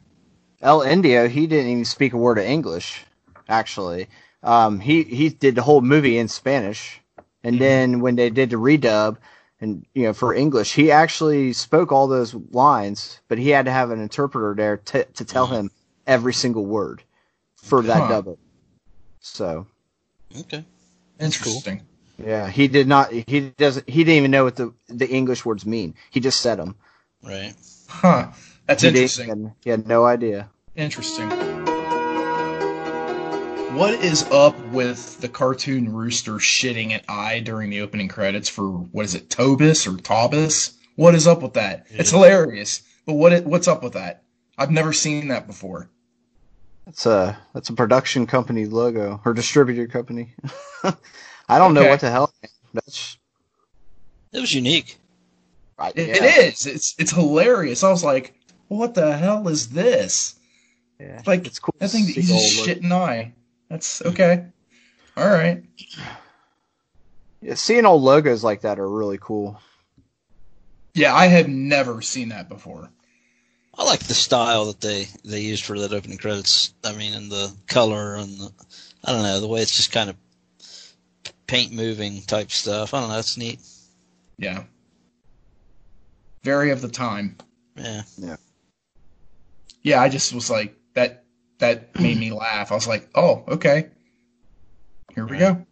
[0.61, 3.03] El Indio, he didn't even speak a word of English.
[3.47, 4.07] Actually,
[4.43, 6.99] um, he he did the whole movie in Spanish,
[7.43, 7.59] and Mhm.
[7.59, 9.17] then when they did the redub,
[9.61, 13.71] and you know for English, he actually spoke all those lines, but he had to
[13.71, 15.51] have an interpreter there to to tell Mhm.
[15.51, 15.71] him
[16.07, 17.03] every single word
[17.65, 18.07] for that Huh.
[18.21, 18.37] dub.
[19.19, 19.67] So
[20.39, 20.63] Okay.
[21.19, 21.81] Interesting.
[22.17, 23.11] yeah, he did not.
[23.11, 23.89] He doesn't.
[23.89, 25.95] He didn't even know what the the English words mean.
[26.11, 26.75] He just said them.
[27.23, 27.53] Right.
[27.87, 28.31] Huh.
[28.67, 29.25] That's He, interesting.
[29.25, 30.49] he had- he had no idea.
[30.75, 31.29] Interesting.
[33.75, 38.69] What is up with the cartoon rooster shitting an eye during the opening credits for
[38.69, 40.73] what is it, Tobis or Taubis?
[40.95, 41.85] What is up with that?
[41.89, 42.83] It's hilarious.
[43.05, 44.23] But what what's up with that?
[44.57, 45.89] I've never seen that before.
[46.85, 50.33] That's a that's a production company logo or distributor company.
[51.49, 52.33] I don't know what the hell.
[52.73, 53.17] That's
[54.31, 54.97] It was unique.
[55.79, 55.93] right.
[55.95, 56.03] Yeah.
[56.05, 56.65] it is.
[56.67, 57.83] It's it's hilarious.
[57.83, 58.35] I was like,
[58.67, 60.35] what the hell is this?
[60.99, 61.21] Yeah.
[61.25, 61.73] Like it's cool.
[61.79, 63.33] that thing that he's see just old- shitting eye.
[63.69, 64.45] That's okay.
[65.17, 65.63] All right.
[67.41, 69.59] Yeah, seeing old logos like that are really cool.
[70.93, 72.89] Yeah, I have never seen that before.
[73.77, 76.73] I like the style that they they used for that opening credits.
[76.83, 78.51] I mean, and the color and the
[79.03, 80.15] I don't know the way it's just kind of
[81.47, 82.93] paint moving type stuff.
[82.93, 83.19] I don't know.
[83.19, 83.59] It's neat.
[84.37, 84.63] Yeah.
[86.43, 87.37] Very of the time.
[87.75, 88.03] Yeah.
[88.17, 88.35] Yeah,
[89.81, 91.23] Yeah, I just was like that.
[91.59, 92.71] That made me laugh.
[92.71, 93.89] I was like, oh, okay.
[95.13, 95.65] Here we go.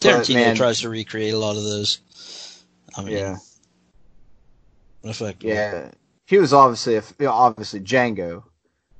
[0.00, 2.00] Tarantino man- tries to recreate a lot of those.
[2.94, 3.36] I mean, Yeah,
[5.04, 5.54] effectively.
[5.54, 5.90] yeah.
[6.26, 8.44] He was obviously a, obviously Django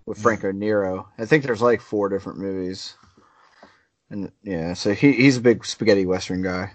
[0.07, 0.19] with.
[0.19, 1.09] Franco Nero.
[1.19, 2.97] I think there's like four different movies,
[4.11, 6.73] and yeah, so he he's a big spaghetti western guy.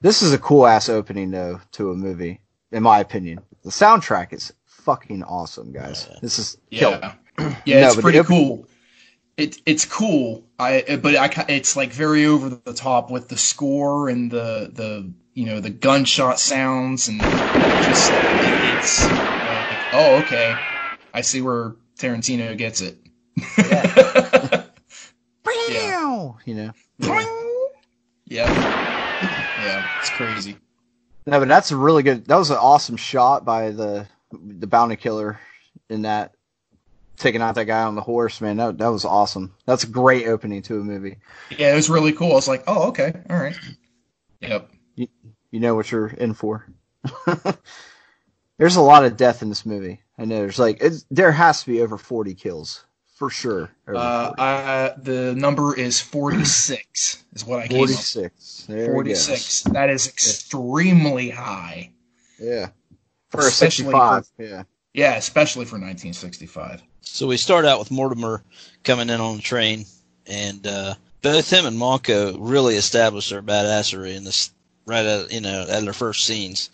[0.00, 2.40] This is a cool ass opening though to a movie,
[2.72, 3.40] in my opinion.
[3.64, 6.06] The soundtrack is fucking awesome, guys.
[6.10, 6.18] Yeah.
[6.22, 7.00] This is killer.
[7.38, 8.66] Yeah, yeah, No, it's pretty the- cool.
[9.36, 10.44] It it's cool.
[10.58, 15.12] I but I it's like very over the top with the score and the the
[15.36, 20.56] you know the gunshot sounds and just it's like, oh okay,
[21.12, 22.96] I see where Tarantino gets it.
[23.58, 24.64] Yeah.
[26.44, 26.74] You know.
[28.24, 28.46] yeah,
[29.62, 30.56] yeah, it's crazy.
[31.26, 32.26] No, but that's a really good.
[32.26, 35.38] That was an awesome shot by the the bounty killer
[35.90, 36.34] in that
[37.16, 38.40] taking out that guy on the horse.
[38.40, 39.54] Man, that that was awesome.
[39.66, 41.18] That's a great opening to a movie.
[41.50, 42.32] Yeah, it was really cool.
[42.32, 43.56] I was like, oh okay, all right.
[44.40, 44.70] Yep.
[45.56, 46.66] You know what you're in for.
[48.58, 50.02] there's a lot of death in this movie.
[50.18, 53.70] I know there's like it's, there has to be over 40 kills for sure.
[53.88, 54.42] Uh, 40.
[54.42, 58.66] I, the number is 46, is what I came up 46.
[58.68, 59.62] There 46.
[59.62, 61.90] That is extremely high.
[62.38, 62.68] Yeah.
[63.30, 64.28] For a Especially 65.
[64.36, 64.64] Yeah.
[64.92, 66.82] Yeah, especially for 1965.
[67.00, 68.42] So we start out with Mortimer
[68.84, 69.86] coming in on the train,
[70.26, 74.50] and uh, both him and Monco really established their badassery in this
[74.86, 76.70] right at you know at their first scenes.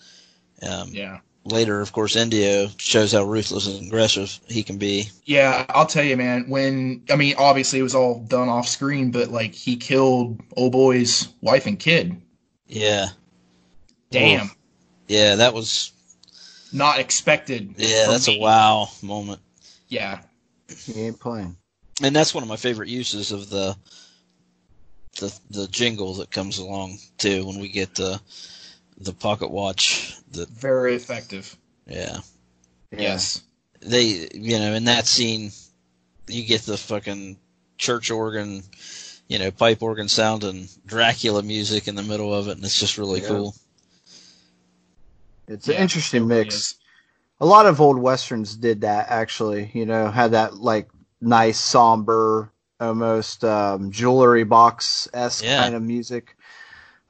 [0.62, 1.18] Um, Yeah.
[1.44, 5.08] Later, of course, Indio shows how ruthless and aggressive he can be.
[5.24, 6.48] Yeah, I'll tell you, man.
[6.48, 10.70] When I mean, obviously it was all done off screen, but like he killed old
[10.70, 12.16] boy's wife and kid.
[12.68, 13.06] Yeah,
[14.12, 14.52] Damn,
[15.08, 15.90] yeah, that was
[16.72, 17.74] not expected.
[17.76, 19.40] yeah, from that's a wow moment.
[19.88, 20.20] Yeah,
[20.86, 21.56] He ain't playing.
[22.02, 23.76] and that's one of my favorite uses of the
[25.18, 28.20] the the jingle that comes along too when we get the
[28.98, 30.14] the pocket watch.
[30.30, 31.56] The very effective.
[31.86, 32.18] yeah,
[32.90, 33.00] Yeah.
[33.00, 33.42] Yes.
[33.80, 35.50] they you know in that scene
[36.28, 37.36] you get the fucking
[37.78, 38.62] church organ,
[39.28, 42.78] you know, pipe organ sound and Dracula music in the middle of it, and it's
[42.78, 43.28] just really Yeah.
[43.28, 43.54] cool.
[45.48, 46.54] It's Yeah, an interesting it really mix.
[46.54, 46.74] is.
[47.40, 49.70] A lot of old westerns did that actually.
[49.74, 50.88] You know, had that like
[51.20, 52.51] nice somber,
[52.82, 55.62] almost um, jewelry box esque Yeah.
[55.62, 56.36] kind of music.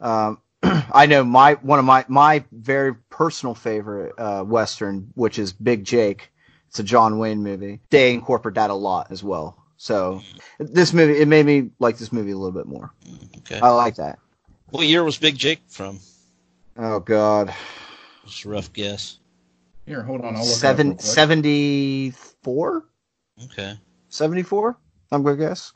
[0.00, 5.52] Um, I know my one of my my very personal favorite uh, western, which is
[5.52, 6.30] Big Jake.
[6.68, 7.80] It's a John Wayne movie.
[7.90, 9.62] They incorporate that a lot as well.
[9.76, 10.22] So
[10.58, 12.92] this movie, it made me like this movie a little bit more.
[13.38, 13.58] Okay.
[13.61, 14.18] I like that.
[14.70, 15.98] What year was Big Jake from?
[16.76, 17.52] Oh God,
[18.24, 19.18] Just a rough guess.
[19.85, 20.37] Here, hold on.
[20.37, 22.85] I'll look Seven, 74?
[23.44, 23.76] Okay.
[24.08, 24.78] 74?
[25.12, 25.72] I'm gonna guess.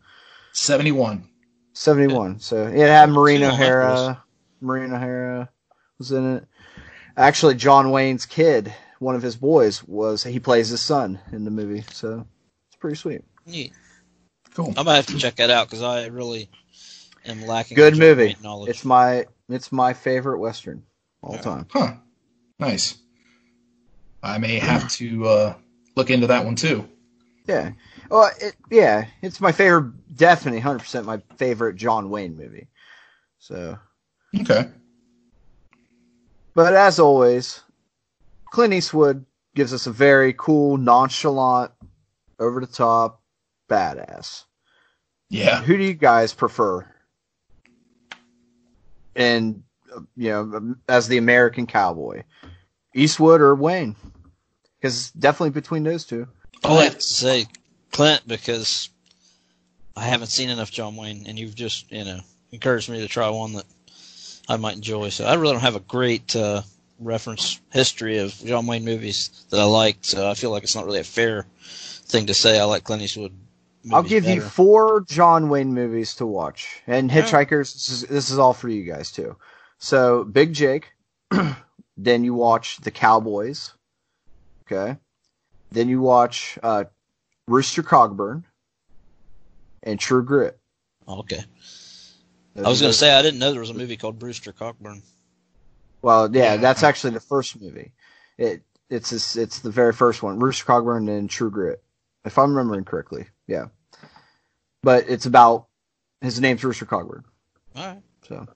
[0.52, 1.28] 71.
[1.74, 2.40] 71.
[2.40, 4.24] So it had Maureen Seen all my O'Hara.
[4.60, 5.50] Maureen O'Hara
[5.98, 6.44] was in it.
[7.16, 11.50] Actually, John Wayne's kid, one of his boys, was he plays his son in the
[11.50, 11.84] movie.
[11.92, 12.26] So
[12.68, 13.22] it's pretty sweet.
[13.46, 13.72] Neat.
[14.54, 14.72] Cool.
[14.76, 16.48] I might have to check that out because I really
[17.26, 17.76] am lacking.
[17.76, 18.36] Good movie.
[18.42, 18.70] Knowledge.
[18.70, 20.82] It's my it's my favorite western
[21.22, 21.66] all time.
[21.70, 21.94] Huh.
[22.58, 22.96] Nice.
[24.22, 25.54] I may have to uh,
[25.94, 26.88] look into that one too.
[27.46, 27.72] Yeah.
[28.08, 29.92] Well, it, yeah, it's my favorite.
[30.16, 32.68] Definitely, hundred percent my favorite John Wayne movie.
[33.38, 33.78] So,
[34.40, 34.68] Okay.
[36.54, 37.62] but as always,
[38.50, 41.72] Clint Eastwood gives us a very cool, nonchalant,
[42.38, 43.22] over the top,
[43.68, 44.44] badass.
[45.28, 45.62] Yeah.
[45.62, 46.86] Who do you guys prefer?
[49.14, 49.62] And
[49.94, 52.22] uh, you know, as the American cowboy,
[52.94, 53.96] Eastwood or Wayne?
[54.78, 56.28] Because definitely between those two.
[56.64, 57.46] I have to say
[57.96, 58.90] Clint because
[59.96, 62.20] I haven't seen enough John Wayne, and you've just you know
[62.52, 63.64] encouraged me to try one that
[64.50, 65.08] I might enjoy.
[65.08, 66.60] So I really don't have a great uh,
[67.00, 70.04] reference history of John Wayne movies that I liked.
[70.04, 73.00] So I feel like it's not really a fair thing to say I like Clint
[73.00, 73.32] Eastwood.
[73.90, 77.10] I'll give you four John Wayne movies to watch, and.
[77.10, 77.72] Hitchhikers.
[77.72, 79.36] This is, this is all for you guys too.
[79.78, 80.92] So Big Jake,
[81.96, 83.72] then you watch The Cowboys,
[84.66, 84.98] okay.
[85.72, 86.84] Then you watch uh,
[87.48, 88.44] Rooster Cogburn
[89.82, 90.58] and True Grit.
[91.08, 91.44] Okay.
[92.54, 94.52] Those I was going to say I didn't know there was a movie called Brewster
[94.52, 95.02] Cockburn.
[96.02, 96.56] Well, yeah, Yeah.
[96.56, 97.92] that's actually the first movie.
[98.38, 101.82] It it's this, it's the very first one, Rooster Cogburn and True Grit,
[102.24, 103.26] if I'm remembering correctly.
[103.48, 103.66] Yeah,
[104.82, 105.66] but it's about
[106.20, 107.24] his name's Rooster Cogburn,
[107.74, 108.02] All right.
[108.28, 108.46] so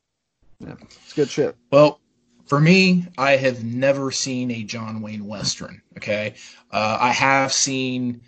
[0.61, 1.57] yeah, it's good shit.
[1.73, 2.01] Well,
[2.47, 5.83] for me, I have never seen a John Wayne Western.
[5.97, 6.35] Okay.
[6.71, 8.21] Uh, I have seen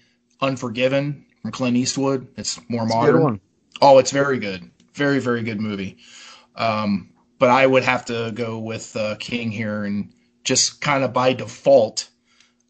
[0.43, 2.29] Unforgiven from Clint Eastwood.
[2.37, 3.23] It's more It's modern.
[3.23, 3.41] one.
[3.81, 4.71] Oh, it's very good.
[4.95, 5.97] Very, very good movie.
[6.57, 10.13] Um, but I would have to go with uh, King here, and
[10.45, 12.09] just kind of by default,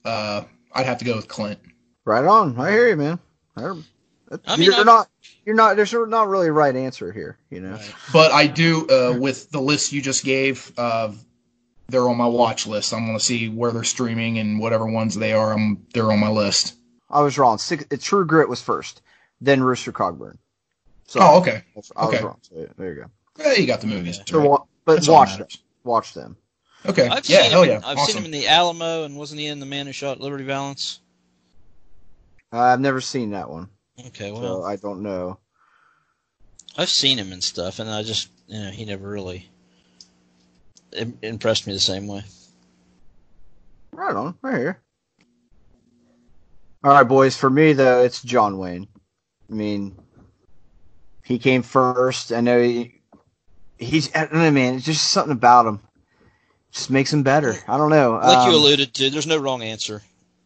[0.05, 1.59] uh, I'd have to go with Clint.
[2.05, 2.59] Right on.
[2.59, 3.19] I hear you, man.
[3.57, 3.63] I,
[4.47, 5.09] I mean, you're I'm- not.
[5.45, 5.77] You're not.
[5.77, 7.37] There's not really a right answer here.
[7.51, 7.73] You know.
[7.73, 7.95] Right.
[8.13, 11.13] But I do, uh, with the list you just gave, uh,
[11.89, 12.95] they're on my watch list.
[12.95, 15.53] I'm going to see where they're streaming and whatever ones they are.
[15.53, 16.77] I'm, they're on my list.
[17.13, 17.59] I was wrong.
[17.59, 19.03] Six, True Grit was first,
[19.41, 20.39] then Rooster Cogburn.
[21.07, 21.63] So Oh, okay.
[21.75, 22.23] I was okay.
[22.25, 22.39] wrong.
[22.43, 23.11] So there you go.
[23.39, 24.19] Yeah, you got the movies.
[24.21, 24.33] Okay.
[24.33, 24.49] So, right.
[24.51, 25.47] wa- but That's watch them.
[25.85, 26.37] Watch them.
[26.87, 27.09] Okay.
[27.09, 27.69] I've yeah, seen hell him.
[27.69, 27.77] yeah.
[27.79, 28.13] In, I've awesome.
[28.13, 31.01] seen him in the Alamo, and wasn't he in the Man Who Shot Liberty Valance?
[32.53, 33.69] Uh, I've never seen that one,
[34.09, 35.39] Okay, so well, I don't know.
[36.77, 39.49] I've seen him and stuff, and I just, you know, he never really
[41.23, 42.23] impressed me the same way.
[43.93, 44.83] Right on, right here.
[46.85, 47.37] All right, boys.
[47.37, 48.89] For me, though, it's John Wayne.
[49.51, 49.97] I mean,
[51.25, 52.33] he came first.
[52.33, 53.01] I know he,
[53.79, 54.15] he's.
[54.15, 54.75] I don't know, man.
[54.75, 55.81] It's just something about him.
[56.73, 57.55] Just makes him better.
[57.69, 58.13] I don't know.
[58.13, 60.03] Like you Um, alluded to, there's no wrong answer.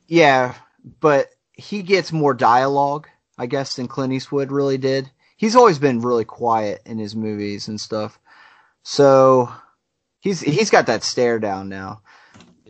[0.09, 0.55] Yeah,
[1.01, 3.09] but he gets more dialogue,
[3.39, 5.11] I guess, than Clint Eastwood really did.
[5.37, 8.19] He's always been really quiet in his movies and stuff.
[8.83, 9.51] So
[10.21, 12.03] he's he's got that stare down now.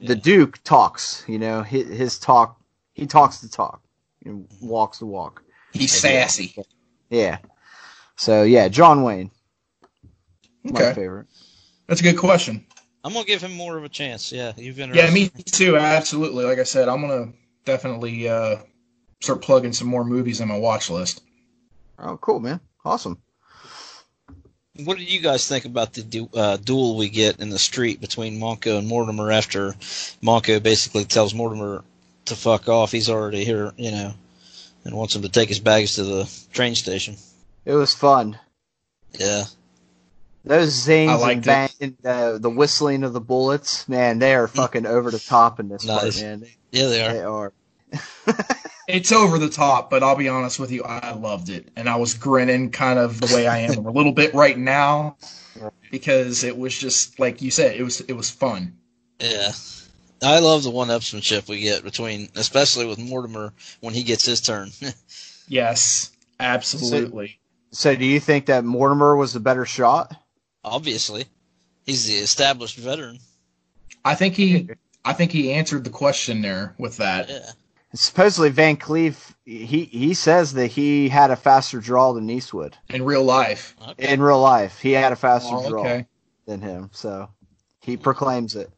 [0.03, 2.56] The Duke talks, you know, his, his talk,
[2.97, 3.83] he talks the talk
[4.25, 5.43] and walks the walk.
[5.73, 6.57] He's sassy.
[7.11, 7.39] Yeah.
[8.17, 9.31] So yeah, John Wayne,
[10.65, 11.27] my favorite.
[11.87, 12.67] That's a good question.
[13.05, 14.33] I'm gonna give him more of a chance.
[14.33, 14.95] Yeah, you've been.
[14.95, 15.77] Yeah, me too.
[15.77, 16.45] Absolutely.
[16.45, 18.57] Like I said, I'm going to definitely uh,
[19.21, 21.23] start plugging some more movies in my watch list.
[21.99, 22.59] Oh, cool, man.
[22.85, 23.19] Awesome.
[24.85, 28.01] What did you guys think about the du- uh, duel we get in the street
[28.01, 29.73] between Monco and Mortimer after
[30.23, 31.85] Monco basically tells Mortimer
[32.27, 32.93] to fuck off?
[32.93, 34.13] He's already here, you know,
[34.85, 37.17] and wants him to take his bags to the train station.
[37.65, 38.39] It was fun.
[39.19, 39.45] Yeah,
[40.45, 44.85] Those zings and bang, and uh, the whistling of the bullets, man, they are fucking
[44.85, 46.45] over the top in this part, man.
[46.71, 47.13] Yeah, they are.
[47.13, 47.53] they are.
[48.89, 51.67] It's over the top, but I'll be honest with you, I loved it.
[51.75, 55.17] And I was grinning kind of the way I am a little bit right now
[55.91, 58.77] because it was just like you said, it was it was fun.
[59.19, 59.51] Yeah,
[60.23, 64.71] I love the one-upsmanship we get between, especially with Mortimer when he gets his turn.
[65.49, 66.11] Yes,
[66.41, 67.39] absolutely.
[67.71, 70.13] So, do you think that Mortimer was the better shot?
[70.65, 71.27] Obviously,
[71.85, 73.21] he's the established veteran.
[74.05, 74.69] I think he,
[75.05, 77.29] I think he answered the question there with that.
[77.29, 77.51] Yeah,
[77.95, 83.05] Supposedly, Van Cleef he he says that he had a faster draw than Eastwood In
[83.05, 83.77] real life.
[83.91, 84.13] okay.
[84.13, 84.81] in real life.
[84.81, 86.01] He had a faster Oh, draw
[86.47, 87.31] than him, so
[87.81, 88.71] he proclaims it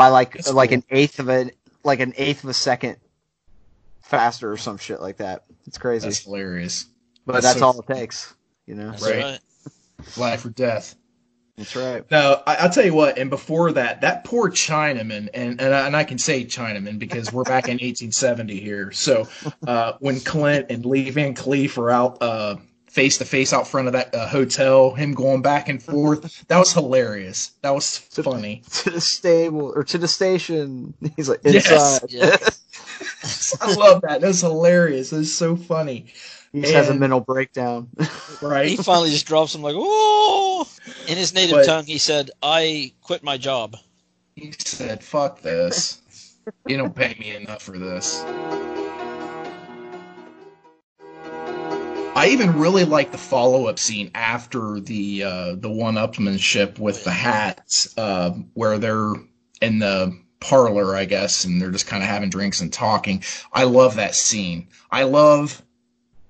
[0.00, 0.78] by like That's like cool.
[0.78, 1.50] an eighth of a
[1.84, 2.96] like an eighth of a second
[4.02, 5.44] faster or some shit like that.
[5.66, 6.86] It's crazy, That's hilarious.
[7.26, 8.34] but that's that's so- all it takes,
[8.66, 8.94] you know.
[9.02, 9.22] Right.
[9.22, 9.38] right.
[10.16, 10.94] Life or death.
[11.58, 12.10] That's right.
[12.10, 13.18] Now I, I'll tell you what.
[13.18, 17.30] And before that, that poor Chinaman, and and I, and I can say Chinaman because
[17.30, 18.92] we're back in 1870 here.
[18.92, 19.28] So
[19.66, 22.56] uh, when Clint and Lee Van Cleef are out uh,
[22.90, 26.58] face to face out front of that uh, hotel, him going back and forth, that
[26.58, 27.52] was hilarious.
[27.62, 28.62] That was funny.
[28.82, 30.94] To the stable or to the station.
[31.16, 32.02] He's like Yes.
[32.02, 32.56] inside.
[33.62, 34.20] I love that.
[34.20, 35.10] That was hilarious.
[35.10, 36.06] That was so funny.
[36.52, 37.88] he just has a mental breakdown.
[38.42, 38.68] Right.
[38.68, 40.66] He finally just drops him like, "Oh!"
[41.06, 43.76] In his native But- tongue, he said, "I quit my job."
[44.34, 46.00] He said, "Fuck this.
[46.66, 48.24] You don't pay me enough for this."
[52.16, 57.96] I even really like the follow-up scene after the uh, the one-upmanship with the hats,
[57.96, 59.14] uh, where they're
[59.62, 63.22] in the parlor, I guess, and they're just kind of having drinks and talking.
[63.52, 64.68] I love that scene.
[64.90, 65.62] I love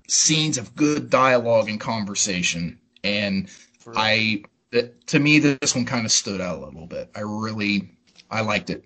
[0.07, 6.05] scenes of good dialogue and conversation, and For, I that, to me this one kind
[6.05, 7.09] of stood out a little bit.
[7.15, 7.89] I really
[8.29, 8.85] I liked it.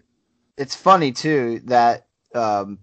[0.58, 2.80] it's funny too that um,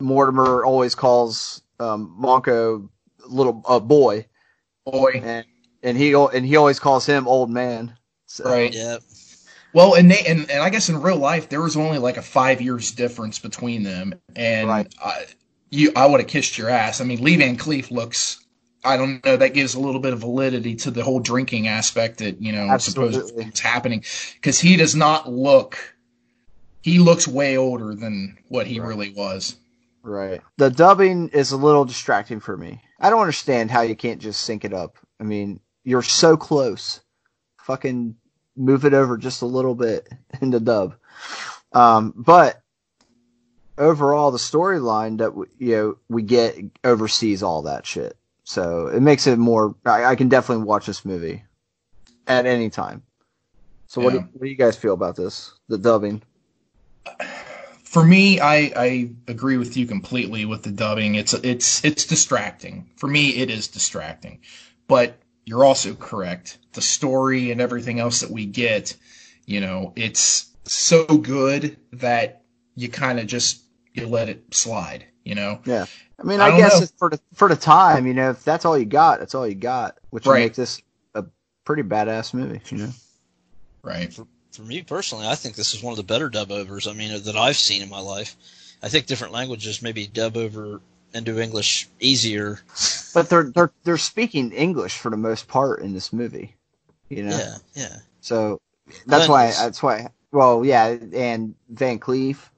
[0.00, 2.88] Mortimer always calls um, Monco
[3.28, 4.26] little uh, boy,
[4.84, 5.44] Boy, and
[5.82, 7.96] and he and he always calls him old man.
[8.26, 8.74] So, right?
[8.74, 8.98] yeah,
[9.72, 12.22] Well, and they and, and I guess in real life there was only like a
[12.22, 14.94] five years difference between them, and Right.
[15.02, 15.26] I,
[15.70, 17.00] you I would have kissed your ass.
[17.00, 18.42] I mean, Lee Van Cleef looks.
[18.84, 19.36] I don't know.
[19.36, 22.68] That gives a little bit of validity to the whole drinking aspect that you know
[22.70, 23.14] Absolutely.
[23.14, 24.04] supposedly it's happening
[24.34, 25.78] because he does not look.
[26.82, 28.88] He looks way older than what he Right.
[28.88, 29.56] really was.
[30.06, 30.40] Right.
[30.56, 32.80] The dubbing is a little distracting for me.
[33.00, 34.98] I don't understand how you can't just sync it up.
[35.20, 37.00] I mean, you're so close.
[37.62, 38.14] Fucking
[38.56, 40.08] move it over just a little bit
[40.40, 40.94] in the dub.
[41.72, 42.62] Um, but
[43.76, 48.16] overall, the storyline that we, you know we get oversees all that shit.
[48.44, 49.74] So it makes it more.
[49.84, 51.42] I, I can definitely watch this movie
[52.28, 53.02] at any time.
[53.88, 55.52] So what, do, what do you guys feel about this?
[55.68, 56.22] The dubbing.
[57.86, 61.14] For me, I, I agree with you completely with the dubbing.
[61.14, 62.90] It's it's it's distracting.
[62.96, 64.40] For me, it is distracting.
[64.88, 66.58] But you're also correct.
[66.72, 68.96] The story and everything else that we get,
[69.46, 72.42] you know, it's so good that
[72.74, 73.62] you kind of just
[73.94, 75.06] you let it slide.
[75.22, 75.86] You know, Yeah.
[76.18, 78.64] I mean, I I, guess it's for the for the time, you know, if that's
[78.64, 80.40] all you got, that's all you got, which Right.
[80.40, 80.82] make this
[81.14, 81.24] a
[81.64, 82.90] pretty badass movie, you know.
[83.82, 84.18] right?
[84.56, 86.86] For me personally, I think this is one of the better dub overs.
[86.86, 88.36] I mean, that I've seen in my life.
[88.82, 90.80] I think different languages maybe dub over
[91.14, 92.60] into English easier.
[93.14, 96.56] But they're they're they're speaking English for the most part in this movie,
[97.08, 97.36] you know.
[97.36, 97.96] Yeah, yeah.
[98.20, 98.60] So
[99.06, 100.08] that's why that's why.
[100.32, 102.50] Well, yeah, and Van Cleef,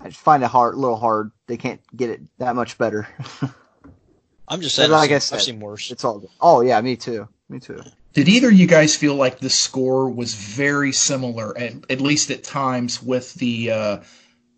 [0.00, 1.30] I just find it hard, a little hard.
[1.46, 3.06] They can't get it that much better.
[4.48, 5.90] I'm just saying, But I've, like I seen, I've seen worse.
[5.90, 6.20] it's all.
[6.20, 6.30] Good.
[6.40, 7.28] Oh yeah, me too.
[7.48, 7.82] Me too.
[8.12, 12.30] Did either of you guys feel like the score was very similar, at, at least
[12.30, 13.98] at times, with the uh,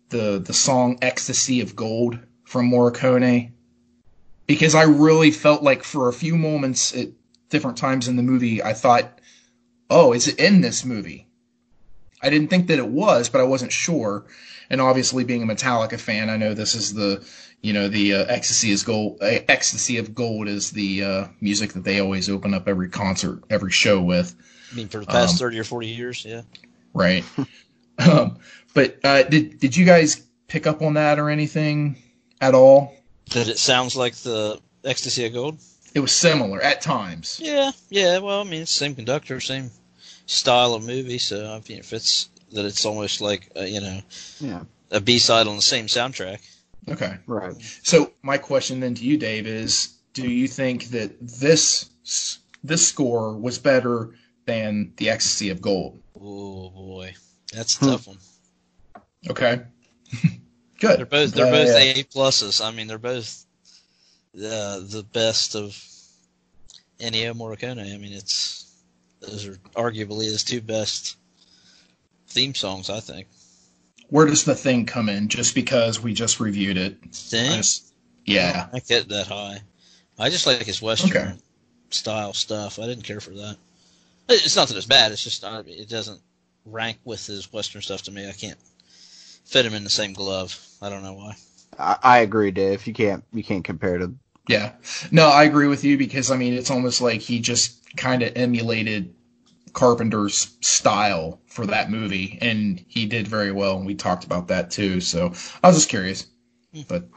[0.09, 3.51] the the song "Ecstasy of Gold" from Morricone?
[4.47, 7.09] Because I really felt like for a few moments at
[7.49, 9.21] different times in the movie, I thought,
[9.87, 11.27] "Oh, is it in this movie?"
[12.23, 14.25] I didn't think that it was, but I wasn't sure.
[14.69, 17.23] And obviously, being a Metallica fan, I know this is the
[17.63, 21.73] you know the uh, ecstasy is gold uh, ecstasy of gold is the uh, music
[21.73, 24.35] that they always open up every concert every show with
[24.71, 26.41] I mean, for the past um, thirty or forty years, yeah.
[26.93, 27.23] right
[27.97, 28.37] um,
[28.75, 31.95] but uh, did did you guys pick up on that or anything
[32.41, 32.93] at all
[33.31, 35.57] That it sounds like the Ecstasy of Gold.
[35.95, 38.19] it was similar at times Yeah, yeah.
[38.19, 39.71] Well, I mean, it's the same conductor, same
[40.25, 41.17] style of movie.
[41.19, 44.01] So I mean, if it's that it's almost like uh, you know
[44.41, 44.63] Yeah.
[44.91, 46.39] a B side on the same soundtrack.
[46.89, 47.55] Okay Right.
[47.83, 51.89] so my question then to you dave is do you think that this
[52.63, 54.15] this score was better
[54.45, 57.13] than the ecstasy of gold Oh boy,
[57.51, 57.85] that's a Hmm.
[57.91, 58.17] tough one.
[59.29, 59.61] okay
[60.79, 61.77] good They're both they're Uh, both yeah.
[61.99, 62.63] A pluses.
[62.63, 63.45] I mean, they're both
[64.35, 65.77] uh, the best of
[66.99, 67.79] Ennio Morricone.
[67.93, 68.65] I mean, it's
[69.21, 71.17] those are arguably his two best
[72.29, 72.89] theme songs.
[72.89, 73.27] I think.
[74.13, 75.27] Where does the thing come in?
[75.27, 76.97] Just because we just reviewed it.
[77.03, 77.51] I Thing?
[77.57, 77.93] just-
[78.25, 78.67] yeah.
[78.71, 79.57] I get that high.
[80.19, 81.33] I just like his western Okay.
[81.89, 82.77] style stuff.
[82.77, 83.57] I didn't care for that.
[84.29, 85.11] It's not that it's bad.
[85.11, 86.21] It's just uh, it doesn't
[86.63, 88.29] rank with his western stuff to me.
[88.29, 88.59] I can't
[89.45, 90.57] fit him in the same glove.
[90.79, 91.33] I don't know why.
[91.79, 92.85] I, I agree, Dave.
[92.85, 94.13] You can't you can't compare to
[94.47, 94.73] Yeah.
[95.11, 98.31] No, I agree with you because I mean it's almost like he just kind of
[98.35, 99.11] emulated
[99.73, 104.71] Carpenter's style for that movie and he did very well and we talked about that
[104.71, 105.01] too.
[105.01, 106.27] So I was just curious.
[106.87, 107.07] But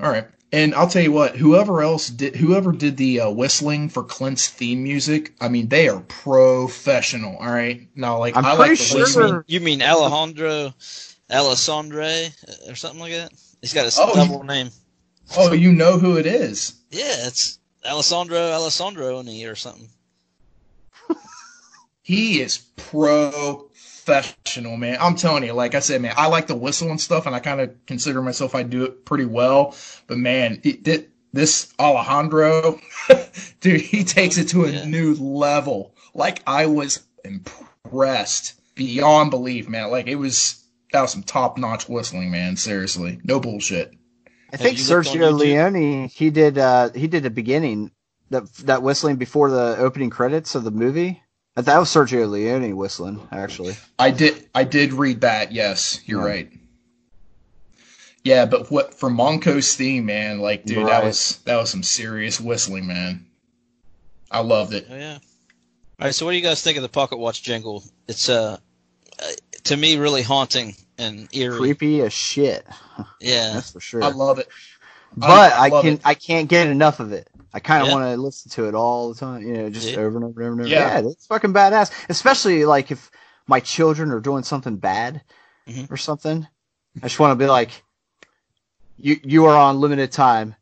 [0.00, 0.26] all right.
[0.54, 4.48] And I'll tell you what, whoever else did whoever did the uh, whistling for Clint's
[4.48, 7.88] theme music, I mean they are professional, all right?
[7.96, 9.44] Now like I'm I pretty like the sure- whistling.
[9.46, 10.74] You mean Alejandro
[11.30, 13.32] Alessandre uh, or something like that?
[13.60, 14.70] He's got a Oh, double name.
[15.36, 16.74] Oh, you know who it is.
[16.90, 19.88] Yeah, it's Alessandro Alessandroni or something.
[22.02, 24.98] He is professional, man.
[25.00, 27.40] I'm telling you, like I said, man, I like the whistle and stuff, and I
[27.40, 29.74] kind of consider myself I do it pretty well.
[30.08, 32.80] But man, it, it, this Alejandro,
[33.60, 34.84] dude, he takes it to a Yeah.
[34.84, 35.94] new level.
[36.14, 39.90] Like I was impressed beyond belief, man.
[39.90, 40.58] Like it was
[40.92, 42.56] that was some top notch whistling, man.
[42.56, 43.94] Seriously, no bullshit.
[44.52, 47.90] I think you looked Sergio Leone he did uh he did the beginning
[48.30, 51.22] that that whistling before the opening credits of the movie.
[51.54, 53.76] That was Sergio Leone whistling actually.
[53.98, 55.52] I did I did read that.
[55.52, 56.26] Yes, you're Yeah.
[56.26, 56.52] right.
[58.24, 60.38] Yeah, but what for Monco's theme, man?
[60.38, 63.26] Like, dude, that was that was some serious whistling, man.
[64.30, 64.86] I loved it.
[64.90, 65.14] Oh yeah.
[66.00, 66.14] All right.
[66.14, 67.84] So, what do you guys think of the pocket watch jingle?
[68.08, 68.58] It's uh,
[69.20, 69.26] uh
[69.64, 71.58] to me really haunting and eerie.
[71.58, 72.66] Creepy as shit.
[73.20, 73.54] Yeah.
[73.54, 74.02] That's for sure.
[74.04, 74.48] I love it.
[75.16, 76.00] but I I, love can it.
[76.04, 77.28] I can't get enough of it.
[77.54, 77.94] I kind of Yeah.
[77.94, 79.98] want to listen to it all the time, you know, just Yeah.
[79.98, 80.68] over and over and over and over.
[80.68, 81.00] Yeah.
[81.00, 81.90] Yeah, it's fucking badass.
[82.08, 83.10] Especially like if
[83.46, 85.22] my children are doing something bad
[85.68, 85.90] Mhm.
[85.90, 86.46] or something.
[87.02, 87.82] I just want to be like,
[88.96, 90.54] you you are on limited time.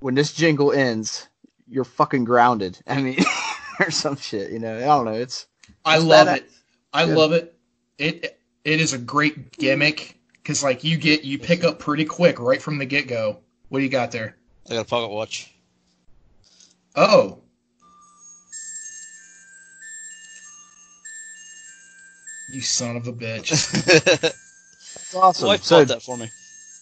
[0.00, 1.26] When this jingle ends,
[1.66, 2.78] you're fucking grounded.
[2.86, 3.18] I mean,
[3.80, 4.76] or some shit, you know.
[4.76, 5.12] I don't know.
[5.14, 5.46] It's
[5.84, 6.36] I love badass.
[6.36, 6.50] it.
[6.92, 7.14] I Yeah.
[7.16, 7.54] love it.
[7.98, 12.38] It it is a great gimmick because like you get you pick up pretty quick
[12.38, 13.38] right from the get go.
[13.70, 14.36] What do you got there?
[14.70, 15.52] I got a pocket watch.
[17.00, 17.38] Oh,
[22.52, 23.50] you son of a bitch!
[24.20, 25.48] That's awesome.
[25.48, 26.28] Wife so that for me.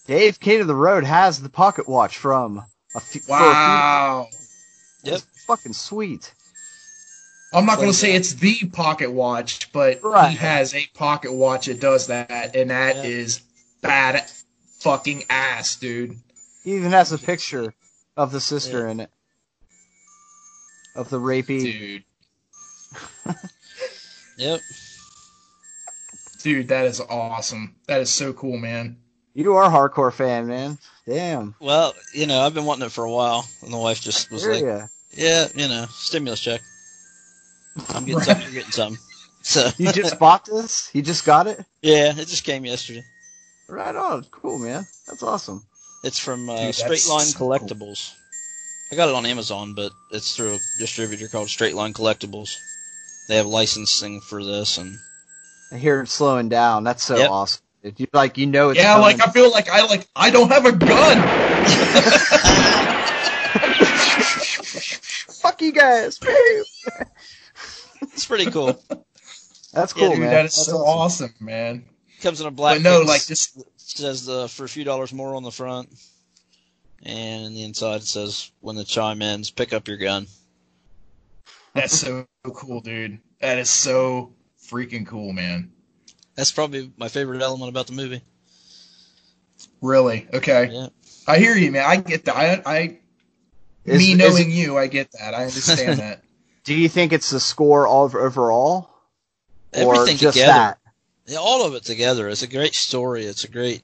[0.06, 2.64] Dave King of the Road has the pocket watch from
[2.94, 3.20] a few.
[3.20, 4.28] for a few- Wow.
[5.02, 5.20] Yep.
[5.46, 6.32] Fucking sweet.
[7.52, 10.30] I'm not going to say it's the pocket watch, but Right.
[10.30, 13.02] he has a pocket watch that does that, and that Yeah.
[13.02, 13.40] is
[13.82, 14.24] bad
[14.80, 16.16] fucking ass, dude.
[16.64, 17.74] He even has a picture
[18.16, 19.10] of the sister in it.
[20.96, 21.62] Of the rapey.
[21.62, 22.04] Dude,
[24.38, 24.60] Yep.
[26.42, 27.74] dude, that is awesome.
[27.86, 28.98] That is so cool, man.
[29.34, 30.78] You are a hardcore fan, man.
[31.06, 31.54] Damn.
[31.60, 34.46] Well, you know, I've been wanting it for a while, and the wife just was
[34.46, 34.86] like, ya.
[35.12, 36.60] "Yeah, you know, stimulus check.
[37.90, 38.24] I'm getting Right.
[38.26, 38.44] something.
[38.46, 39.02] You're getting something."
[39.42, 40.90] So You just bought this?
[40.92, 41.64] You just got it?
[41.80, 43.04] yeah, it just came yesterday.
[43.68, 44.24] Right on.
[44.32, 44.84] Cool, man.
[45.06, 45.64] That's awesome.
[46.02, 47.68] It's from uh, Dude, Straight Line so cool.
[48.90, 48.92] Collectibles.
[48.92, 52.56] I got it on Amazon, but it's through a distributor called Straight Line Collectibles.
[53.28, 54.96] They have licensing for this, and
[55.72, 56.84] I hear it slowing down.
[56.84, 57.30] That's so Yep.
[57.30, 57.62] awesome.
[57.82, 59.18] If you like, you know it's yeah, coming.
[59.18, 61.18] like I feel like I like I don't have a gun.
[65.40, 66.18] Fuck you guys.
[68.02, 68.80] it's pretty cool.
[69.72, 70.30] That's Yeah, cool, dude, man.
[70.30, 71.84] that is That's so awesome, man.
[72.20, 72.76] comes in a black.
[72.76, 73.56] But no, like this.
[73.76, 75.88] says the for a few dollars more on the front,
[77.02, 80.26] and in the inside it says when the chime ends, pick up your gun.
[81.74, 83.18] That's so cool, dude.
[83.40, 84.32] That is so
[84.68, 85.72] freaking cool, man.
[86.34, 88.22] That's probably my favorite element about the movie.
[89.80, 90.26] Really?
[90.32, 90.70] Okay.
[90.72, 90.88] Yeah.
[91.26, 91.84] I hear you, man.
[91.86, 92.36] I get that.
[92.36, 92.98] I, I
[93.84, 95.34] Is- me knowing it- you, I get that.
[95.34, 96.22] I understand that.
[96.64, 98.90] Do you think it's the score all overall?
[99.76, 100.78] Or Everything just together, that?
[101.26, 102.28] Yeah, all of it together.
[102.28, 103.24] It's a great story.
[103.24, 103.82] It's a great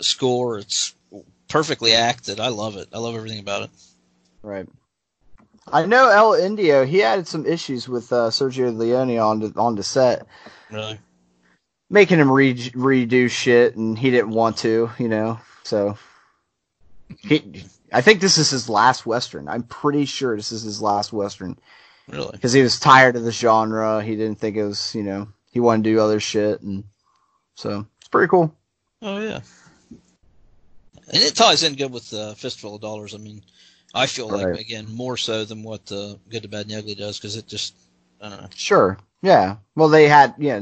[0.00, 0.58] score.
[0.58, 0.94] It's
[1.52, 2.40] perfectly acted.
[2.40, 2.88] I love it.
[2.92, 3.70] I love everything about it.
[4.42, 4.68] Right.
[5.70, 6.84] I know El Indio.
[6.84, 10.26] He had some issues with uh, Sergio Leone on the, on the set,
[10.70, 10.98] Really.
[11.88, 15.38] making him re- redo shit, and he didn't want to, you know.
[15.62, 15.96] So,
[17.20, 19.46] he, I think this is his last western.
[19.48, 21.56] I'm pretty sure this is his last western
[22.08, 22.32] Really.
[22.32, 24.02] because he was tired of the genre.
[24.02, 26.82] He didn't think it was, you know, he wanted to do other shit, and
[27.54, 28.52] so it's pretty cool.
[29.00, 29.40] Oh yeah.
[31.12, 33.14] And it ties in good with uh, Fistful of Dollars.
[33.14, 33.42] I mean,
[33.94, 37.18] I feel like again more so than what uh, Good, the Bad, and Ugly does
[37.18, 37.74] because it just
[38.20, 38.48] I don't know.
[38.54, 38.98] Sure.
[39.20, 39.56] Yeah.
[39.76, 40.60] Well, they had, yeah,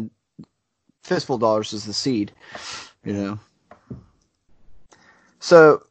[1.04, 2.32] Fistful of Dollars is the seed.
[3.04, 3.38] You know.
[5.38, 5.84] So,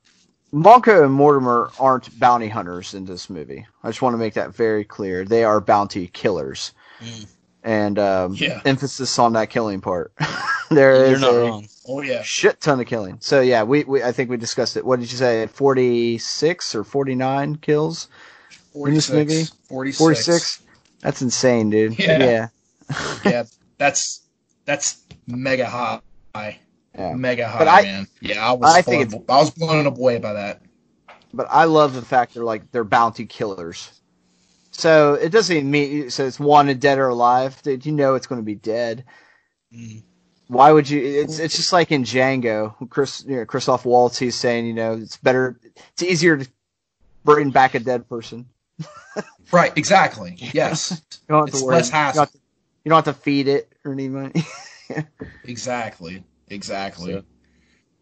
[0.54, 3.66] Monco and Mortimer aren't bounty hunters in this movie.
[3.84, 5.26] I just want to make that very clear.
[5.26, 7.28] They are bounty killers, Mm.
[7.64, 8.62] And um, Yeah.
[8.66, 10.14] emphasis on that killing part.
[10.70, 11.68] there You're is not a wrong.
[11.88, 12.22] Oh yeah.
[12.22, 13.18] shit ton of killing.
[13.20, 14.86] So yeah, we, we I think we discussed it.
[14.86, 15.48] What did you say?
[15.48, 18.08] Forty six or forty nine kills?
[18.76, 19.46] In this movie?
[19.68, 20.62] 46.
[21.02, 21.98] That's insane, dude.
[21.98, 22.20] Yeah.
[22.20, 22.48] yeah.
[23.26, 23.44] yeah,
[23.78, 24.22] that's
[24.66, 26.02] that's mega high.
[26.36, 27.14] Yeah.
[27.16, 28.08] Mega high, But I- man.
[28.22, 30.62] Yeah, I was I think I was blown away by that.
[31.34, 33.99] but I love the fact they're like they're bounty killers.
[34.80, 37.62] So it doesn't even mean so it's wanted dead or alive.
[37.62, 39.04] Dude, you know it's going to be dead.
[39.74, 40.04] Mm.
[40.48, 41.00] Why would you?
[41.00, 44.18] It's it's just like in Django, Chris you know, Christoph Waltz.
[44.18, 45.60] He's saying you know it's better,
[45.94, 46.48] it's easier to
[47.24, 48.48] bring back a dead person.
[49.52, 50.36] Right, exactly.
[50.38, 51.76] Yes, You don't have It's to worry.
[51.78, 52.26] less You don't, hassle.
[52.28, 52.38] to,
[52.86, 54.44] you don't have to feed it or any money.
[55.44, 57.14] exactly, exactly.
[57.14, 57.24] So,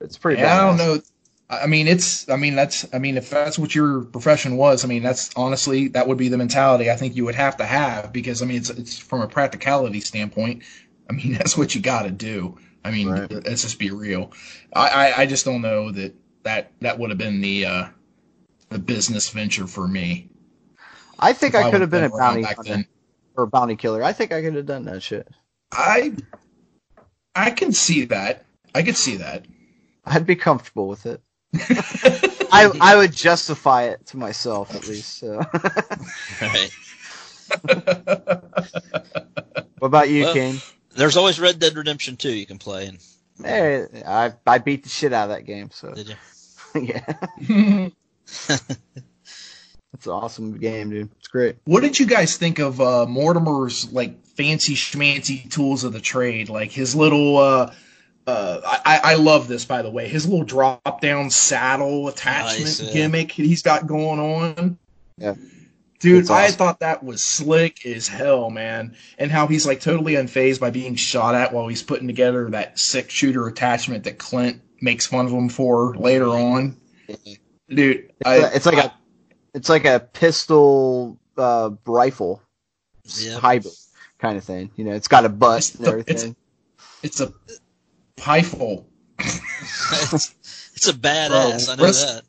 [0.02, 0.42] it's pretty.
[0.42, 1.02] Yeah, I don't know.
[1.50, 2.30] I I mean, it's.
[2.30, 2.86] I mean, that's.
[2.94, 6.30] I mean, if that's what your profession was, I mean, that's honestly that would be
[6.30, 9.22] the mentality I think you would have to have because I mean, it's it's from
[9.22, 10.64] a practicality standpoint.
[11.10, 12.58] I mean, that's what you got to do.
[12.84, 13.32] I mean, Right.
[13.32, 14.32] let's just be real.
[14.74, 17.86] I, I I just don't know that that that would have been the uh
[18.70, 20.30] the business venture for me.
[21.20, 22.88] I think If I could have been a bounty back hunter then.
[23.36, 24.04] or a bounty killer.
[24.04, 25.28] I think I could have done that shit.
[25.72, 26.14] I
[27.36, 28.46] I can see that.
[28.76, 29.46] I could see that.
[30.06, 31.22] I'd be comfortable with it.
[32.52, 35.18] I I would justify it to myself at least.
[35.18, 35.42] So.
[36.42, 36.72] Right.
[39.80, 40.58] what about you, Well- Kane?
[40.96, 42.88] There's always Red Dead Redemption 2 you can play.
[42.88, 42.98] And
[43.44, 45.70] Hey, I I beat the shit out of that game.
[45.72, 46.16] So did you?
[46.82, 47.90] yeah,
[49.94, 51.10] That's an awesome game, dude.
[51.20, 51.58] It's great.
[51.66, 56.50] What did you guys think of uh, Mortimer's like fancy schmancy tools of the trade?
[56.50, 57.74] Like his little, uh,
[58.28, 60.08] uh, I, I love this by the way.
[60.08, 62.94] His little drop down saddle attachment Nice, yeah.
[62.94, 64.78] gimmick he's got going on.
[65.18, 65.36] Yeah.
[66.00, 68.96] Dude, It's I thought that was slick as hell, man.
[69.18, 72.78] And how he's like totally unfazed by being shot at while he's putting together that
[72.78, 76.78] six shooter attachment that Clint makes fun of him for later on.
[77.70, 78.94] Dude, It's, I, a- it's like a
[79.56, 82.44] it's like a pistol uh, rifle
[83.20, 83.40] Yep.
[83.42, 83.74] hybrid
[84.20, 84.70] kind of thing.
[84.76, 86.36] You know, it's got a butt It's and the- everything.
[87.02, 87.34] it's a
[88.18, 88.88] pifle.
[89.20, 90.36] it's,
[90.76, 91.66] it's a badass.
[91.66, 92.24] Bro, I know wrist- that.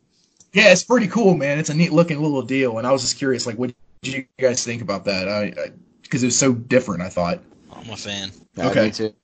[0.53, 1.59] Yeah, it's pretty cool, man.
[1.59, 4.25] It's a neat looking little deal, and I was just curious, like, what did you
[4.41, 5.29] guys think about that?
[5.29, 5.53] I
[6.03, 7.03] because it was so different.
[7.03, 7.41] I thought,
[7.73, 8.31] I'm a fan.
[8.57, 8.85] Yeah, okay.
[8.87, 9.15] me too.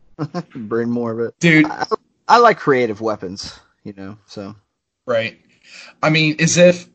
[0.54, 1.34] Bring more of it.
[1.40, 1.86] dude, I,
[2.28, 3.58] I like creative weapons.
[3.84, 4.54] You know, so
[5.06, 5.38] right?
[6.02, 6.88] I mean, as if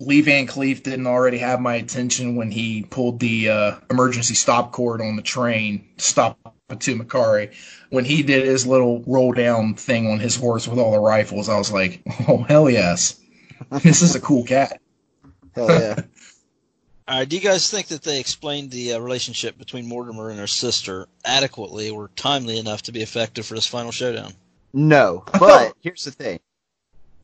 [0.00, 4.72] Lee Van Cleef didn't already have my attention when he pulled the uh, emergency stop
[4.72, 7.54] cord on the train stop Tucumcari.
[7.90, 11.48] When he did his little roll down thing on his horse with all the rifles,
[11.48, 13.20] I was like, oh hell yes,
[13.82, 14.80] this is a cool cat.
[15.54, 16.02] hell yeah.
[17.08, 20.40] All right, do you guys think that they explained the uh, relationship between Mortimer and
[20.40, 24.32] her sister adequately or timely enough to be effective for this final showdown?
[24.72, 26.40] No, but here's the thing.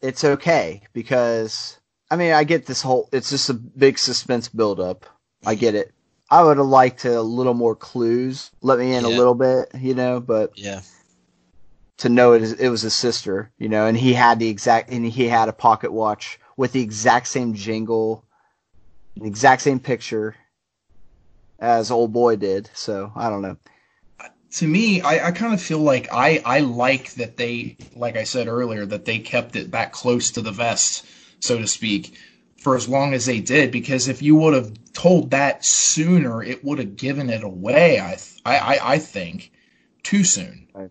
[0.01, 1.80] It's okay because
[2.12, 5.05] I mean I get this whole it's just a big suspense buildup.
[5.45, 5.93] I get it.
[6.33, 8.53] I would have liked a little more clues.
[8.62, 10.80] Let me in a little bit, you know, but Yeah.
[11.99, 14.91] to know it, is- it was his sister, you know, and he had the exact
[14.91, 18.24] and he had a pocket watch with the exact same jingle,
[19.16, 20.37] the exact same picture
[21.61, 22.70] as old boy did.
[22.74, 23.59] So I don't know.
[24.53, 28.24] to me, I, I kind of feel like I, I like that they, like I
[28.24, 31.07] said earlier, that they kept it that close to the vest,
[31.41, 32.18] so to speak,
[32.63, 33.71] for as long as they did.
[33.73, 38.01] Because if you would have told that sooner, it would have given it away.
[38.01, 39.51] I, th- I, I, I think
[40.03, 40.69] too soon.
[40.75, 40.91] Right.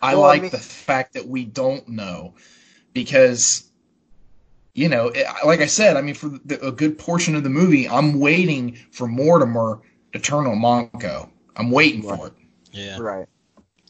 [0.00, 2.34] I Well, I like mean- the fact that we don't know,
[2.92, 3.68] because
[4.74, 7.50] you know, it, like I said, I mean, for the, a good portion of the
[7.50, 9.80] movie, I'm waiting for Mortimer
[10.12, 11.28] to turn on Monco.
[11.56, 12.32] I'm waiting for it.
[12.72, 12.98] Yeah.
[12.98, 13.28] Right.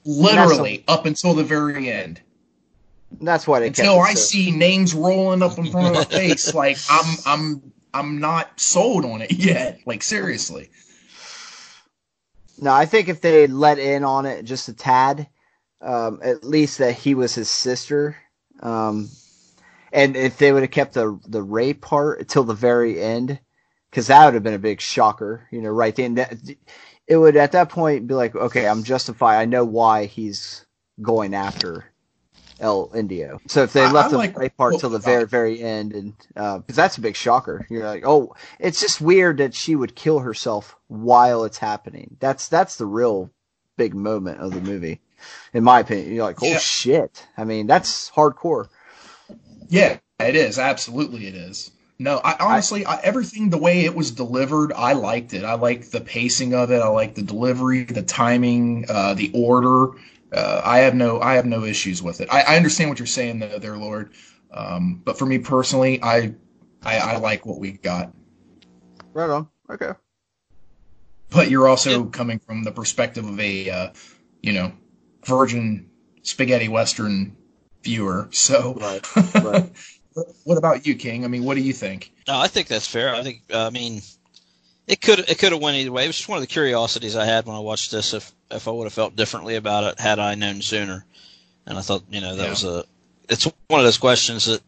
[0.05, 2.21] Literally up until the very end.
[3.21, 6.79] That's why they Until I see names rolling up in front of my face, like
[6.89, 9.81] I'm I'm I'm not sold on it yet.
[9.87, 10.71] Like seriously.
[12.59, 15.29] No, I think if they let in on it just a tad,
[15.81, 18.17] um, at least that he was his sister,
[18.61, 19.09] um,
[19.93, 23.39] and if they would have kept the the Ray part until the very end,
[23.91, 26.15] because that would have been a big shocker, you know, right then.
[26.15, 26.35] That,
[27.09, 29.41] it would at that point be like, okay, I'm justified.
[29.41, 30.65] I know why he's
[31.03, 31.92] going after
[32.63, 33.41] El Indio.
[33.49, 35.93] So if they left I the like- Ray part well, till the very very end,
[35.93, 39.95] and because that's a big shocker, you're like, oh, it's just weird that she would
[39.95, 42.17] kill herself while it's happening.
[42.21, 43.31] That's that's the real
[43.77, 45.01] big moment of the movie.
[45.55, 46.15] in my opinion.
[46.15, 46.59] You're like, oh Yeah.
[46.59, 47.27] shit.
[47.37, 48.69] I mean, that's hardcore.
[49.69, 50.59] Yeah, it is.
[50.59, 51.71] Absolutely, it is.
[51.99, 55.45] No, I honestly, I, everything the way it was delivered, I liked it.
[55.45, 56.83] I liked the pacing of it.
[56.83, 59.93] I liked the delivery, the timing, uh, the order.
[60.33, 62.29] Uh, I have no, I have no issues with it.
[62.33, 64.13] I, I understand what you're saying, though, there, Lord.
[64.53, 66.35] Um, but for me personally, I,
[66.83, 68.13] I, I like what we got.
[69.13, 69.49] Right on.
[69.71, 69.93] Okay.
[71.31, 72.11] But you're also Yeah.
[72.11, 73.89] coming from the perspective of a, uh,
[74.43, 74.73] you know,
[75.25, 75.91] virgin
[76.23, 77.37] spaghetti western
[77.83, 78.29] viewer.
[78.33, 79.71] So, Right, right.
[80.45, 81.25] what about you, King?
[81.25, 82.13] I mean, what do you think?
[82.29, 83.15] No, I think that's fair.
[83.15, 84.03] I think uh, I mean
[84.87, 86.05] it could it could have went either way.
[86.05, 88.15] It was just one of the curiosities I had when I watched this.
[88.15, 91.05] If if I would have felt differently about it had I known sooner,
[91.67, 92.51] and I thought you know that Yeah.
[92.51, 92.85] was a
[93.29, 94.63] it's one of those questions that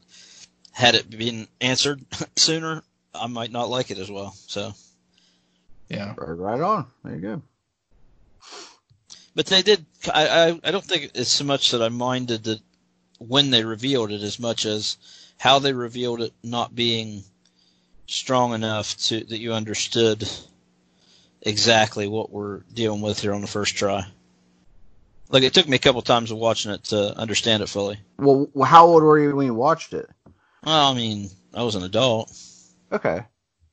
[0.73, 2.05] had it been answered
[2.37, 2.83] sooner,
[3.15, 4.35] I might not like it as well.
[4.47, 4.73] So,
[5.89, 6.15] Yeah.
[6.17, 6.87] Right, right on.
[7.05, 7.43] There you go.
[9.35, 9.85] but they did.
[10.13, 12.61] I I, I don't think it's so much that I minded that
[13.19, 14.97] when they revealed it as much as
[15.39, 17.25] how they revealed it not being
[18.07, 20.29] strong enough to that you understood
[21.45, 24.05] exactly what we're dealing with here on the first try.
[25.31, 27.99] Like it took me a couple times of watching it to understand it fully.
[28.19, 30.09] Well, how old were you when you watched it?
[30.65, 32.33] Well, I mean, I was an adult,
[32.93, 33.25] Okay.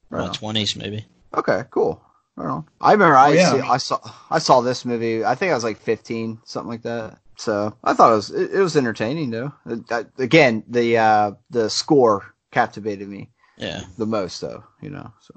[0.09, 1.05] Right my twenties maybe.
[1.35, 2.03] Okay, cool.
[2.35, 2.65] Right on.
[2.81, 3.99] I remember I Oh, yeah, see, I mean- I saw
[4.29, 5.23] I saw this movie.
[5.23, 7.19] I think I was like 15, something like that.
[7.37, 9.53] So I thought it was it, it was entertaining though.
[9.69, 14.63] Uh, that- again, the uh, the score captivated me Yeah, the most though.
[14.81, 15.13] You know.
[15.21, 15.33] So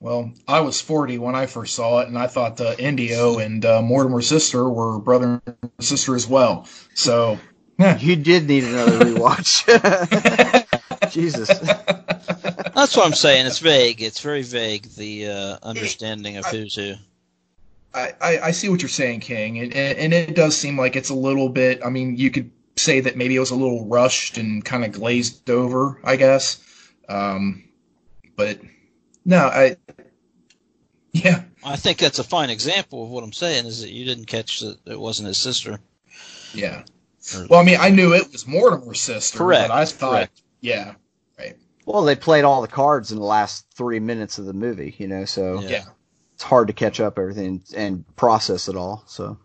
[0.00, 3.62] Well, I was 40 when I first saw it, and I thought uh, Indio and
[3.66, 6.66] uh, Mortimer's sister were brother and sister as well.
[6.94, 7.38] So,
[7.78, 7.98] yeah.
[7.98, 9.66] you did need another rewatch.
[11.10, 11.48] Jesus.
[11.48, 13.44] that's what I'm saying.
[13.44, 14.00] It's vague.
[14.00, 14.84] It's very vague.
[14.96, 16.94] The uh, understanding of who's who.
[17.92, 20.96] I, I, I see what you're saying, King, and, and, and it does seem like
[20.96, 21.84] it's a little bit.
[21.84, 24.92] I mean, you could say that maybe it was a little rushed and kind of
[24.92, 26.64] glazed over, I guess.
[27.08, 27.64] Um,
[28.36, 28.60] but
[29.24, 29.76] no, I.
[31.12, 34.26] Yeah, I think that's a fine example of what I'm saying is that you didn't
[34.26, 35.80] catch that it wasn't his sister.
[36.54, 36.84] yeah.
[37.36, 40.42] Or- Well, I mean, I knew it was Mortimer's sister, Correct, but I thought, correct.
[40.60, 40.94] yeah,
[41.84, 44.94] Well, they played all the cards in the last three minutes of the movie.
[44.98, 45.68] You know, so Yeah.
[45.70, 45.84] yeah.
[46.34, 49.02] it's hard to catch up everything and process it all.
[49.08, 49.36] So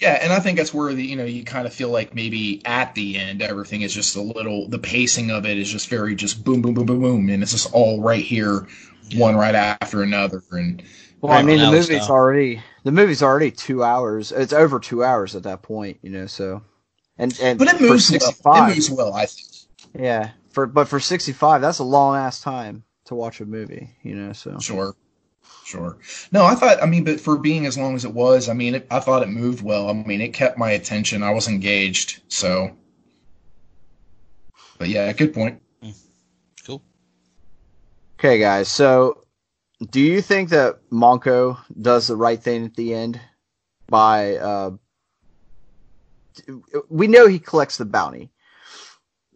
[0.00, 2.62] Yeah, and I think that's where the you know you kind of feel like maybe
[2.64, 6.14] at the end everything is just a little the pacing of it is just very
[6.14, 8.66] just boom boom boom boom boom and it's just all right here,
[9.14, 10.82] one right after another and
[11.20, 12.10] Well, I mean, the movie's style.
[12.10, 14.32] already the movie's already two hours.
[14.32, 16.26] It's over two hours at that point, you know.
[16.26, 16.62] So,
[17.18, 18.30] and and but it moves well.
[18.30, 19.46] It moves well, I think.
[19.98, 20.30] yeah.
[20.50, 24.14] For but for sixty five, that's a long ass time to watch a movie, you
[24.14, 24.32] know.
[24.32, 24.94] So Sure,
[25.64, 25.98] sure.
[26.32, 28.76] No, I thought I mean, but for being as long as it was, I mean,
[28.76, 29.88] it, I thought it moved well.
[29.88, 31.22] I mean, it kept my attention.
[31.22, 32.22] I was engaged.
[32.28, 32.76] So,
[34.78, 35.60] but yeah, good point.
[38.18, 38.68] Okay, guys.
[38.68, 39.24] So,
[39.90, 43.20] do you think that Monco does the right thing at the end
[43.86, 44.36] by?
[44.36, 44.70] Uh,
[46.88, 48.30] we know he collects the bounty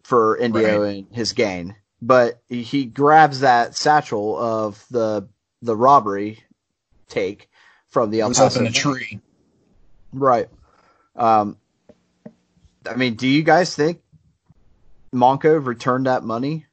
[0.03, 5.29] for Indio and his gang, but he grabs that satchel of the
[5.63, 6.43] the robbery
[7.09, 7.49] take
[7.89, 9.21] from the El up in a tree.
[10.13, 10.49] Right.
[11.15, 11.57] Um,
[12.85, 14.01] I mean, do you guys think
[15.15, 16.67] Monco returned that money,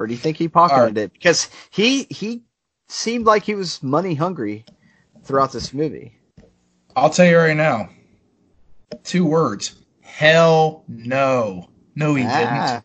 [0.00, 0.96] or do you think he pocketed Alright.
[0.98, 1.12] it?
[1.12, 2.42] Because he he
[2.88, 4.64] seemed like he was money hungry
[5.22, 6.16] throughout this movie.
[6.96, 7.90] I'll tell you right now.
[9.04, 9.76] Two words.
[10.00, 11.68] Hell no.
[11.94, 12.38] No, he Ah,
[12.72, 12.84] didn't.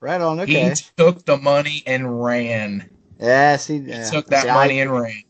[0.00, 0.40] right on.
[0.40, 0.70] Okay.
[0.70, 2.88] He took the money and ran.
[3.20, 4.10] yes, he, He yeah.
[4.10, 5.22] took that See, I- money and ran.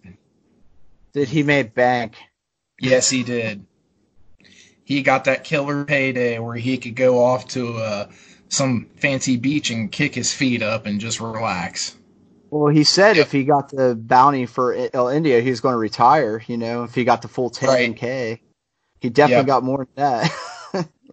[1.13, 2.15] Did he make bank?
[2.81, 3.65] Yes, he did.
[4.85, 8.09] He got that killer payday where he could go off to uh,
[8.49, 11.97] some fancy beach and kick his feet up and just relax.
[12.51, 13.27] Well, he said Yep.
[13.27, 16.43] if he got the bounty for I- El Indio, he was going to retire.
[16.47, 18.41] You know, if he got the full ten k,
[19.01, 19.47] he definitely Yep.
[19.47, 20.31] got more than that.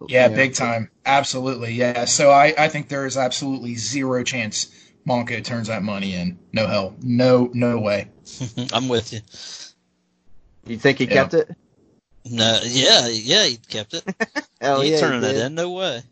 [0.08, 0.90] Yeah, You know, big time.
[1.06, 1.74] Absolutely.
[1.74, 2.06] Yeah.
[2.06, 4.66] So I, I think there is absolutely zero chance
[5.06, 6.40] Monco turns that money in.
[6.52, 6.96] No hell.
[7.02, 8.08] No, no way.
[8.72, 9.20] I'm with you.
[10.66, 11.12] You think he Yeah.
[11.12, 11.50] kept it?
[12.24, 14.04] No, yeah, yeah, he kept it.
[14.60, 15.54] Hell he yeah, ain't turning he it in.
[15.54, 16.02] No way.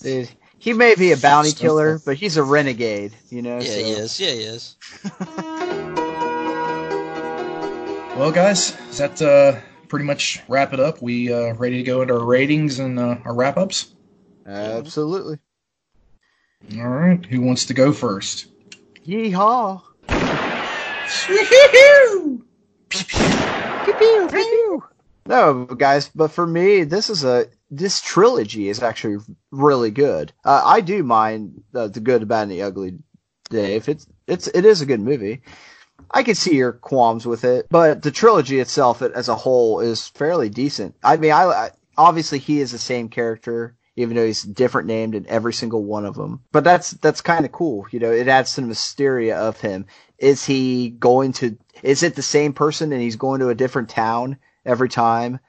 [0.00, 0.28] Dude,
[0.58, 3.58] he may be a bounty killer, but he's a renegade, you know.
[3.58, 3.78] Yeah, so.
[3.78, 4.20] he is.
[4.20, 4.76] Yeah, he is.
[8.18, 11.00] Well, guys, does that uh, pretty much wrap it up?
[11.00, 13.94] We uh, ready to go into our ratings and uh, our wrap ups?
[14.44, 15.38] Absolutely.
[16.78, 17.24] All right.
[17.26, 18.48] Who wants to go first?
[19.06, 19.82] Yeehaw!
[25.24, 29.18] No, guys, but for me, this is a this trilogy is actually
[29.50, 30.32] really good.
[30.44, 32.98] Uh, I do mind the good, bad, and the ugly.
[33.50, 35.42] Dave, it's it's it is a good movie.
[36.10, 40.08] I can see your qualms with it, but the trilogy itself, as a whole, is
[40.08, 40.94] fairly decent.
[41.02, 45.14] I mean, I, I obviously he is the same character, even though he's different named
[45.14, 46.42] in every single one of them.
[46.52, 47.86] But that's that's kind of cool.
[47.90, 49.86] You know, it adds to the mystery of him.
[50.18, 51.56] Is he going to?
[51.82, 55.40] Is it the same person and he's going to a different town every time,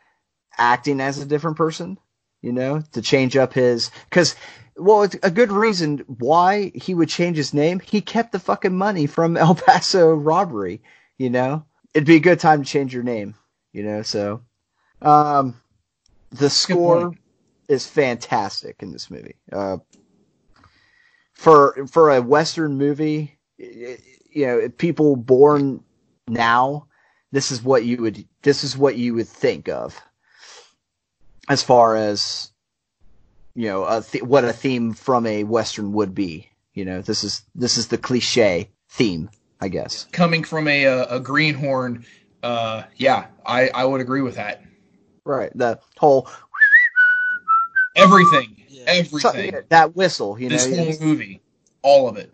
[0.58, 1.98] acting as a different person?
[2.42, 4.36] You know, to change up his because
[4.80, 7.80] well, it's a good reason why he would change his name.
[7.80, 10.82] He kept the fucking money from El Paso robbery.
[11.18, 13.36] You know, it'd be a good time to change your name.
[13.74, 14.42] You know, so
[15.02, 15.62] um,
[16.32, 17.14] the score
[17.68, 19.36] is fantastic in this movie.
[19.52, 19.78] Uh,
[21.34, 23.98] for for a western movie, you
[24.46, 25.84] know, people born
[26.28, 26.88] now,
[27.32, 30.02] this is what you would this is what you would think of
[31.50, 32.52] as far as
[33.56, 36.50] you know a th- what a theme from a western would be.
[36.74, 39.30] You know, this is this is the cliche theme,
[39.60, 40.06] I guess.
[40.12, 42.06] Coming from a a, a greenhorn,
[42.44, 44.64] uh, yeah, I I would agree with that.
[45.26, 46.30] Right, the whole
[47.96, 48.84] everything, yeah.
[48.88, 49.52] everything.
[49.52, 51.42] So, that whistle, you this know, whole movie,
[51.82, 52.32] all of it.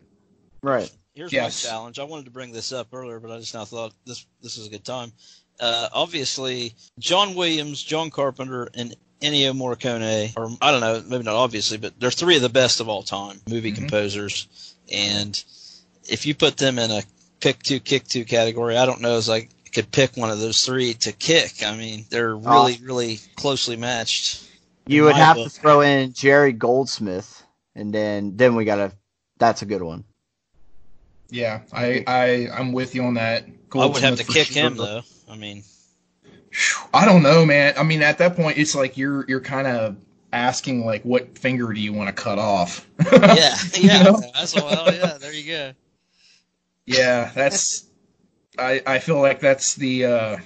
[0.61, 0.91] Right.
[1.13, 1.63] Here's yes.
[1.63, 1.97] my challenge.
[1.97, 4.67] I wanted to bring this up earlier, but I just now thought this this is
[4.67, 5.13] a good time.
[5.59, 11.35] Uh, obviously, John Williams, John Carpenter, and Ennio Morricone, or I don't know, maybe not
[11.35, 13.81] obviously, but they're three of the best of all time movie mm-hmm.
[13.81, 14.75] composers.
[14.91, 15.41] And
[16.09, 17.01] if you put them in a
[17.39, 20.63] pick two, kick two category, I don't know as I could pick one of those
[20.65, 21.63] three to kick.
[21.63, 22.85] I mean, they're really, oh.
[22.85, 24.43] really closely matched.
[24.87, 25.51] You would have book.
[25.51, 27.43] to throw in Jerry Goldsmith,
[27.75, 28.91] and then then we gotta.
[29.37, 30.03] That's a good one.
[31.29, 33.45] Yeah, I I I'm with you on that.
[33.73, 34.63] I would have to kick sure.
[34.63, 35.01] him though.
[35.29, 35.63] I mean,
[36.93, 37.73] I don't know, man.
[37.77, 39.97] I mean, at that point, it's like you're you're kind of
[40.31, 42.87] asking like, what finger do you want to cut off?
[43.11, 44.03] yeah, yeah.
[44.03, 44.21] know?
[44.33, 45.17] That's well, yeah.
[45.17, 45.73] There you go.
[46.85, 47.85] Yeah, that's.
[48.57, 50.05] I I feel like that's the.
[50.05, 50.37] uh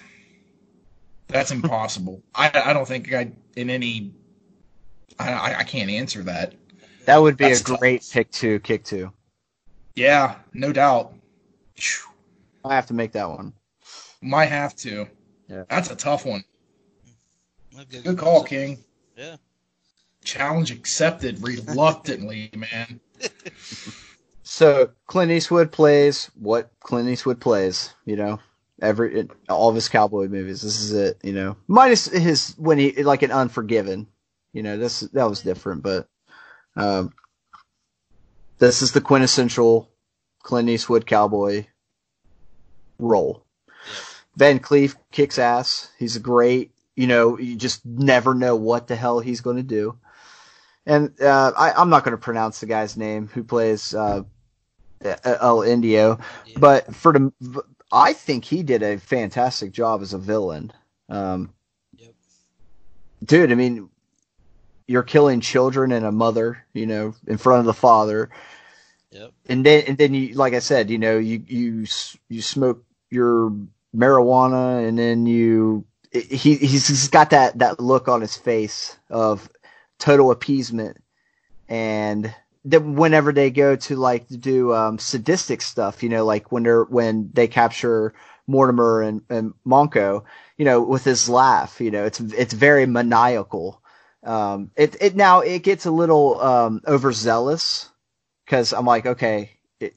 [1.28, 2.24] That's impossible.
[2.34, 4.14] I I don't think I in any.
[5.20, 6.54] I I can't answer that.
[7.06, 8.12] That would be that's a great tough.
[8.12, 9.12] pick two, kick two.
[9.96, 11.14] Yeah, no doubt.
[12.64, 13.54] I have to make that one.
[14.22, 15.08] Might have to.
[15.48, 15.64] Yeah.
[15.70, 16.44] That's a tough one.
[17.90, 18.84] Good, Good call, King.
[19.16, 19.38] Yeah.
[20.24, 23.00] Challenge accepted reluctantly, man.
[24.52, 28.40] So Clint Eastwood plays what Clint Eastwood plays, you know,
[28.82, 30.64] every all of his cowboy movies.
[30.64, 34.08] This is it, you know, minus his when he like an Unforgiven,
[34.52, 36.08] you know, this that was different, but
[36.76, 37.14] um,
[38.58, 39.88] this is the quintessential
[40.42, 41.68] Clint Eastwood cowboy
[42.98, 43.46] role.
[44.40, 45.92] Van Cleef kicks ass.
[46.00, 46.72] He's great.
[46.96, 49.98] You know, you just never know what the hell he's going to do.
[50.86, 54.24] And uh, I, am not going to pronounce the guy's name who plays uh,
[55.24, 56.58] El Indio, yeah.
[56.58, 60.72] but for the, I think he did a fantastic job as a villain.
[61.10, 61.54] Um,
[61.98, 62.14] yep.
[63.24, 63.90] Dude, I mean,
[64.88, 68.30] you're killing children and a mother, you know, in front of the father.
[69.12, 69.34] Yep.
[69.48, 71.86] And then, and then you, like I said, you know, you you
[72.30, 73.52] you smoke your
[73.96, 79.50] marijuana, and then you he he's got that that look on his face of
[80.00, 80.98] total appeasement,
[81.68, 82.34] and
[82.66, 86.84] then whenever they go to like do um, sadistic stuff, you know, like when they're
[86.84, 88.14] when they capture
[88.48, 90.24] Mortimer and, and Monco,
[90.58, 93.82] you know, with his laugh, you know, it's it's very maniacal.
[94.24, 97.90] Um, it it now it gets a little um, overzealous
[98.46, 99.94] because I'm like, okay, it,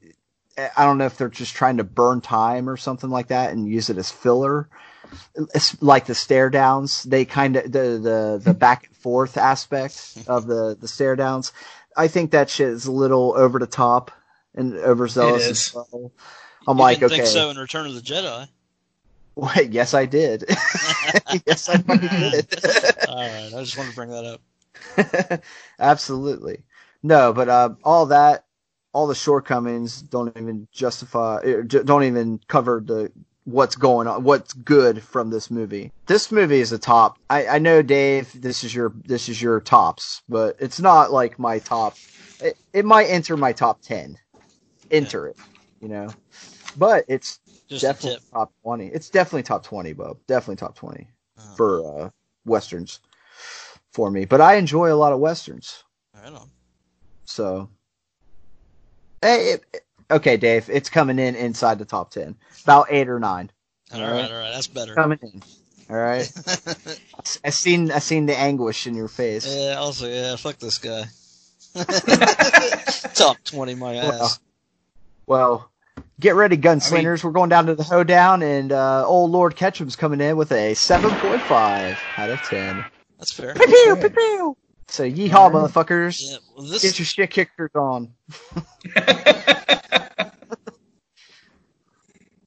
[0.58, 3.68] I don't know if they're just trying to burn time or something like that and
[3.68, 4.68] use it as filler.
[5.54, 10.18] It's like the stare downs, they kind of the the the back and forth aspect
[10.26, 11.52] of the the stare downs.
[11.96, 14.10] I think that shit is a little over the top
[14.54, 16.12] and overzealous as well.
[16.66, 17.22] I'm you like, didn't okay.
[17.22, 18.48] Think so in Return of the Jedi.
[19.34, 20.44] Well, yes, I did.
[21.46, 23.08] yes, I did.
[23.08, 24.38] all right, I just wanted to bring that
[25.30, 25.42] up.
[25.78, 26.62] Absolutely.
[27.02, 28.44] No, but uh, all that
[28.92, 33.10] all the shortcomings don't even justify er, don't even cover the
[33.44, 35.90] what's going on what's good from this movie.
[36.06, 37.18] This movie is a top.
[37.28, 41.38] I i know dave this is your this is your tops but it's not like
[41.38, 41.96] my top.
[42.40, 44.18] It, it might enter my top 10
[44.90, 45.36] enter it
[45.80, 46.08] you know?
[46.76, 50.18] But it's Just definitely top 20 it's definitely top 20 Bob.
[50.26, 51.54] definitely top 20 uh-huh.
[51.56, 52.10] for uh
[52.44, 53.00] westerns
[53.92, 54.24] for me.
[54.24, 55.84] But i enjoy a lot of westerns.
[56.14, 56.48] Right on.
[57.24, 57.68] so
[59.22, 59.56] Hey,
[60.10, 63.50] okay, Dave, it's coming in inside the top ten, about eight or nine.
[63.92, 64.94] All, all right, right, all right, that's better.
[64.94, 65.42] Coming in.
[65.88, 66.30] All right.
[67.44, 69.46] I seen I seen the anguish in your face.
[69.46, 71.04] yeah, also, yeah, fuck this guy.
[73.14, 74.38] Top 20 my ass.
[75.26, 75.70] Well,
[76.20, 77.22] get ready, gunslingers.
[77.24, 80.72] We're going down to the hoedown, and uh, old Lord Ketchum's coming in with a
[80.72, 82.84] 7.5 out of 10.
[83.18, 83.54] That's fair.
[83.54, 84.56] Pew, pew, pew, pew.
[84.92, 86.20] So yeehaw, motherfuckers.
[86.22, 88.12] Yeah, well, this, Get your shit kickers on.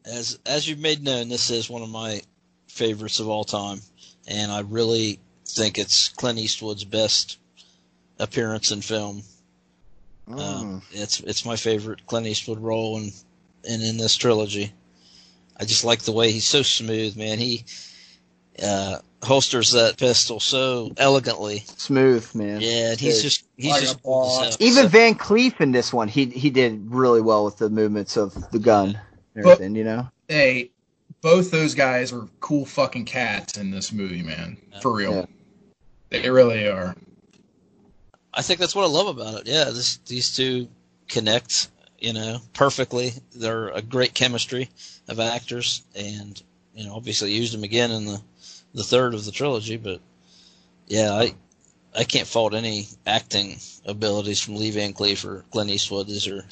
[0.05, 2.21] as as you've made known, this is one of my
[2.67, 3.81] favorites of all time,
[4.27, 7.39] and I really think it's Clint Eastwood's best
[8.19, 9.23] appearance in film.
[10.29, 10.39] Mm.
[10.39, 13.11] Um, it's it's my favorite Clint Eastwood role, and
[13.67, 14.71] and in this trilogy,
[15.59, 17.39] I just like the way he's so smooth, man.
[17.39, 17.65] He
[18.61, 21.59] uh, holsters that pistol so elegantly.
[21.77, 22.61] Smooth, man.
[22.61, 23.23] Yeah, he's Dude.
[23.23, 24.55] just he's Like just a boss.
[24.55, 28.17] so- Even Van Cleef in this one, he he did really well with the movements
[28.17, 28.99] of the gun
[29.35, 30.09] and But- everything, you know?
[30.27, 30.71] hey,
[31.21, 34.57] both those guys are cool fucking cats in this movie, man.
[34.81, 35.13] For real.
[35.13, 35.25] Yeah.
[36.21, 36.95] They really are.
[38.33, 39.47] I think that's what I love about it.
[39.47, 40.67] Yeah, this, these two
[41.07, 43.13] connect, you know, perfectly.
[43.33, 44.69] They're a great chemistry
[45.07, 46.41] of actors, and
[46.75, 48.21] you know, obviously used them again in the
[48.75, 49.77] the third of the trilogy.
[49.77, 50.01] But
[50.87, 51.33] yeah, I
[51.97, 56.07] I can't fault any acting abilities from Lee Van Cleef or Clint Eastwood.
[56.07, 56.45] These are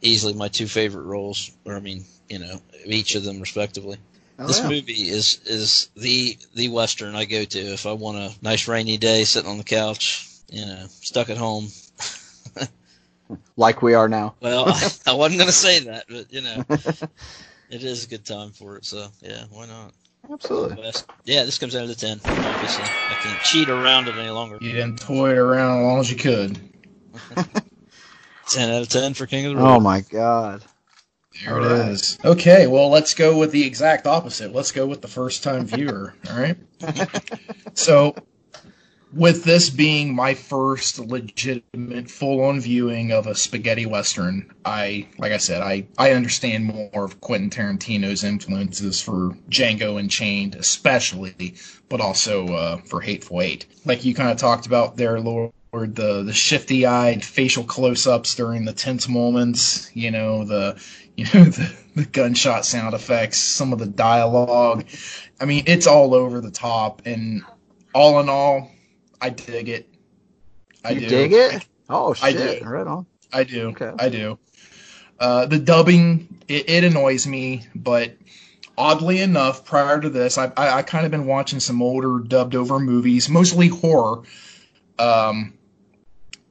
[0.00, 3.98] easily my two favorite roles, or I mean, you know, each of them respectively.
[4.38, 4.68] Oh, this yeah.
[4.68, 8.98] movie is is the the western I go to if I want a nice rainy
[8.98, 11.68] day sitting on the couch, you know, stuck at home.
[13.56, 14.34] Like we are now.
[14.40, 18.50] Well, I, I wasn't gonna say that, but you know, it is a good time
[18.50, 18.84] for it.
[18.84, 19.92] So yeah, why not?
[20.30, 20.82] Absolutely.
[20.82, 21.10] West.
[21.24, 22.20] Yeah, this comes out of the ten.
[22.24, 24.58] Obviously, I can't cheat around it any longer.
[24.60, 26.58] You didn't toy it around as long as you could.
[28.48, 29.66] Ten out of ten for King of the Road.
[29.66, 30.62] Oh my god.
[31.44, 32.18] There it is.
[32.24, 34.54] Okay, well, let's go with the exact opposite.
[34.54, 36.14] Let's go with the first time viewer.
[36.30, 36.56] All right.
[37.74, 38.14] so,
[39.12, 45.32] with this being my first legitimate full on viewing of a spaghetti western, I, like
[45.32, 51.54] I said, I, I understand more of Quentin Tarantino's influences for Django Unchained, especially,
[51.88, 53.66] but also uh, for Hateful Eight.
[53.84, 55.52] Like you kind of talked about there, Lord.
[55.72, 60.82] The the shifty eyed facial close ups during the tense moments, you know, the
[61.16, 64.84] you know the, the gunshot sound effects some of the dialogue
[65.40, 67.42] i mean it's all over the top and
[67.94, 68.70] all in all
[69.26, 69.88] i dig it
[70.84, 71.66] i you do dig it?
[71.88, 72.62] Oh I shit.
[72.62, 72.68] do.
[72.68, 73.06] Right on.
[73.32, 73.92] i do Okay.
[73.98, 74.38] i do
[75.18, 78.16] uh, the dubbing it, it annoys me but
[78.78, 82.54] oddly enough prior to this i i, I kind of been watching some older dubbed
[82.54, 84.22] over movies mostly horror
[84.98, 85.54] um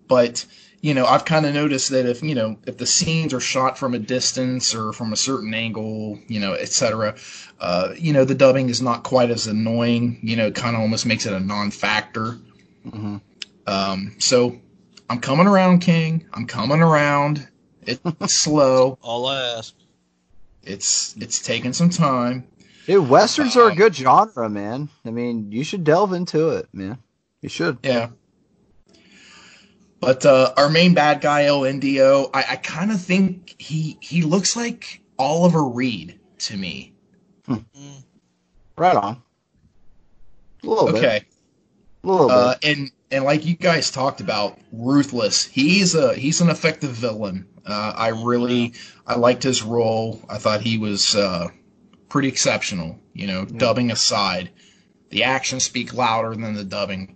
[0.07, 0.45] but
[0.81, 3.75] you know, I've kind of noticed that if you know if the scenes are shot
[3.75, 7.15] from a distance or from a certain angle, you know, etc.,
[7.59, 10.19] uh, you know, the dubbing is not quite as annoying.
[10.21, 12.37] You know, it kind of almost makes it a non-factor.
[12.89, 13.17] Hmm
[13.67, 14.59] Um, so
[15.09, 16.27] I'm coming around, King.
[16.33, 17.47] I'm coming around.
[17.81, 18.01] It's
[18.33, 18.97] slow.
[19.01, 19.73] All I ask.
[20.63, 22.47] It's it's taking some time.
[22.87, 24.89] Dude, westerns are a Um, good genre, man.
[25.05, 26.97] I mean, you should delve into it, man.
[27.41, 27.77] You should.
[27.83, 28.09] Yeah.
[29.99, 34.21] But uh, our main bad guy, El Indio, I, I kind of think he he
[34.21, 36.93] looks like Oliver Reed to me.
[37.47, 37.63] Mm,
[38.77, 39.21] Right on.
[40.63, 41.25] A little bit.
[42.07, 45.45] Uh, and and like you guys talked about, ruthless.
[45.45, 47.47] He's a he's an effective villain.
[47.65, 48.73] Uh, I really
[49.07, 50.21] I liked his role.
[50.29, 51.47] I thought he was uh,
[52.09, 52.99] pretty exceptional.
[53.13, 53.57] You know, Yeah.
[53.57, 54.51] dubbing aside,
[55.09, 57.15] the actions speak louder than the dubbing.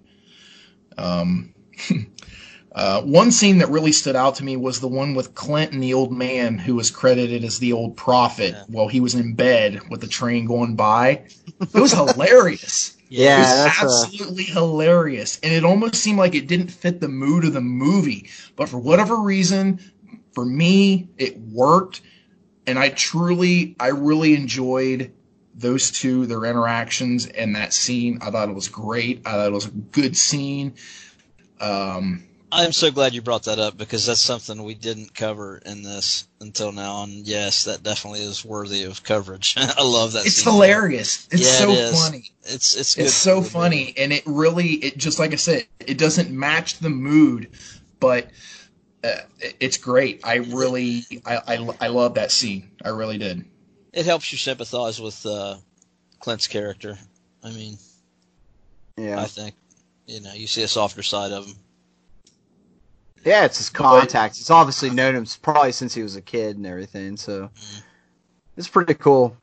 [0.98, 1.54] Um,
[2.72, 5.82] uh, one scene that really stood out to me was the one with Clint and
[5.84, 8.64] the old man who was credited as the old prophet Yeah.
[8.68, 11.26] while he was in bed with the train going by.
[11.62, 12.96] It was hilarious.
[13.10, 15.40] Yeah, It was that's a- absolutely hilarious.
[15.44, 18.30] And it almost seemed like it didn't fit the mood of the movie.
[18.56, 19.80] But for whatever reason,
[20.34, 22.02] for me, it worked.
[22.68, 25.14] And I truly, I really enjoyed
[25.56, 28.20] those two, their interactions and that scene.
[28.22, 29.22] I thought it was great.
[29.26, 30.76] I thought it was a good scene.
[31.62, 35.84] Um, I'm so glad you brought that up because that's something we didn't cover in
[35.84, 39.54] this until now, and yes, that definitely is worthy of coverage.
[39.58, 40.26] I love that.
[40.26, 40.52] it's scene.
[40.54, 41.28] hilarious.
[41.32, 42.02] It's Yeah, so it is.
[42.04, 42.32] funny.
[42.44, 43.98] It's it's good It's so for funny, movie.
[43.98, 47.50] and it really, it just like I said, it doesn't match the mood,
[48.00, 48.30] but
[49.04, 49.18] uh,
[49.60, 50.22] it's great.
[50.24, 52.72] I really, I, I, I love that scene.
[52.84, 53.46] I really did.
[53.94, 55.58] It helps you sympathize with uh,
[56.20, 56.98] Clint's character.
[57.44, 57.78] I mean,
[58.98, 59.22] yeah.
[59.22, 59.54] I think
[60.08, 61.56] you know you see a softer side of him.
[63.26, 64.38] Yeah, it's his contacts.
[64.38, 67.82] He's obviously known him probably since he was a kid and everything, so Mhm.
[68.58, 69.36] it's pretty cool.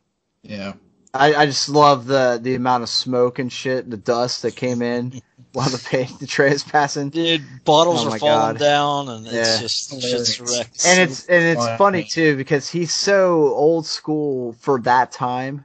[0.43, 0.75] Yeah.
[1.15, 4.83] I, I just love the the amount of smoke and shit, the dust that came
[4.83, 5.23] in
[5.53, 7.09] while the pay, the tray is passing.
[7.11, 8.59] Dude, bottles Oh are falling God.
[8.59, 9.61] down, and it's Yeah.
[9.61, 10.35] just Hilarious.
[10.35, 10.87] shit's wrecked.
[10.87, 11.79] and it's and it's funny.
[11.79, 15.65] funny too because he's so old school for that time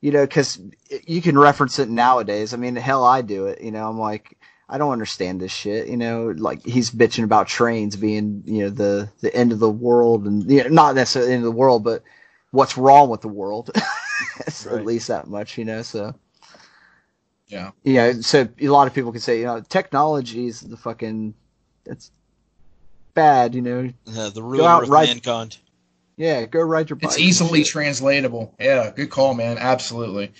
[0.00, 0.60] you know because
[1.08, 4.37] you can reference it nowadays i mean hell i do it you know i'm like
[4.68, 8.70] i don't understand this shit you know like he's bitching about trains being you know
[8.70, 11.58] the the end of the world and you know, not necessarily the end of the
[11.58, 12.02] world but
[12.50, 13.70] what's wrong with the world
[14.66, 14.80] Right.
[14.80, 16.14] at least that much you know so
[17.48, 17.70] Yeah.
[17.84, 21.34] you know so a lot of people can say you know technology is the fucking
[21.86, 22.10] it's
[23.14, 25.56] bad you know Uh, the out, ruler of ride- mankind.
[26.16, 28.54] yeah go ride your bike It's easily translatable.
[28.60, 29.56] Yeah, good call, man.
[29.58, 30.32] Absolutely.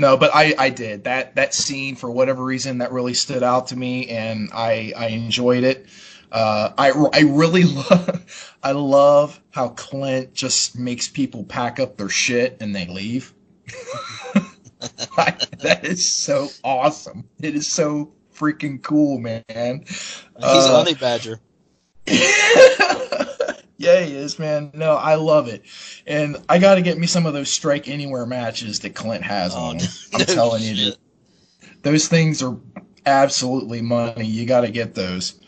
[0.00, 3.66] No, but I, I did that that scene for whatever reason that really stood out
[3.66, 5.84] to me, and I I enjoyed it.
[6.32, 12.08] Uh, I I really love I love how Clint just makes people pack up their
[12.08, 13.34] shit and they leave.
[15.18, 17.28] that is so awesome.
[17.42, 19.44] It is so freaking cool, man.
[19.50, 19.84] He's
[20.34, 21.40] a Uh, honey badger.
[23.80, 24.70] yeah, he is, man.
[24.74, 25.64] No, I love it,
[26.06, 29.54] and I got to get me some of those strike anywhere matches that Clint has
[29.54, 29.76] Oh, on.
[29.78, 30.96] no I'm telling you, dude,
[31.82, 32.56] those things are
[33.06, 34.26] absolutely money.
[34.26, 35.40] You got to get those.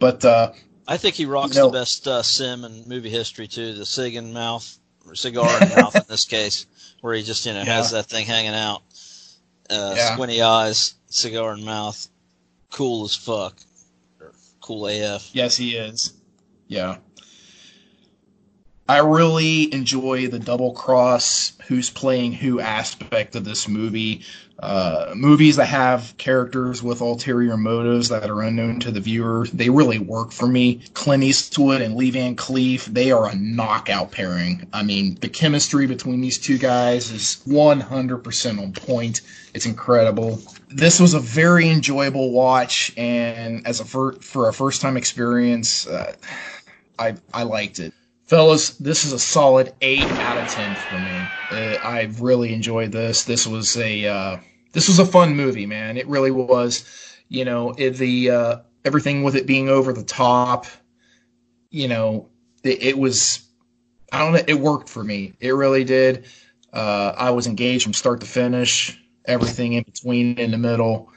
[0.00, 0.52] But uh,
[0.88, 1.66] I think he rocks No.
[1.66, 3.74] the best uh, sim in movie history too.
[3.74, 6.66] The cig in mouth, or cigar in mouth in this case,
[7.02, 8.82] where he just you know has that thing hanging out,
[9.70, 10.14] uh, Yeah.
[10.14, 12.08] squinty eyes, cigar in mouth,
[12.70, 13.56] cool as fuck,
[14.20, 15.30] or cool AF.
[15.32, 16.14] yes, he is.
[16.66, 16.96] Yeah.
[18.90, 24.22] I really enjoy the double cross, who's playing who aspect of this movie.
[24.58, 29.70] Uh, movies that have characters with ulterior motives that are unknown to the viewer, they
[29.70, 30.80] really work for me.
[30.94, 34.66] Clint Eastwood and Lee Van Cleef, they are a knockout pairing.
[34.72, 39.20] I mean, the chemistry between these two guys is 100% on point.
[39.54, 40.42] It's incredible.
[40.68, 45.86] This was a very enjoyable watch, and as a fir- for a first time experience,
[45.86, 46.16] uh,
[46.98, 47.94] I I liked it.
[48.30, 51.18] Fellas, this is a solid eight out of ten for me.
[51.50, 53.24] Uh, I really enjoyed this.
[53.24, 54.36] This was a uh,
[54.72, 55.96] this was a fun movie, man.
[55.96, 56.84] It really was.
[57.28, 60.66] You know, it, the uh, everything with it being over the top.
[61.70, 62.28] You know,
[62.62, 63.48] it, it was.
[64.12, 64.44] I don't know.
[64.46, 65.32] It worked for me.
[65.40, 66.26] It really did.
[66.72, 68.96] Uh, I was engaged from start to finish.
[69.24, 71.10] Everything in between, in the middle.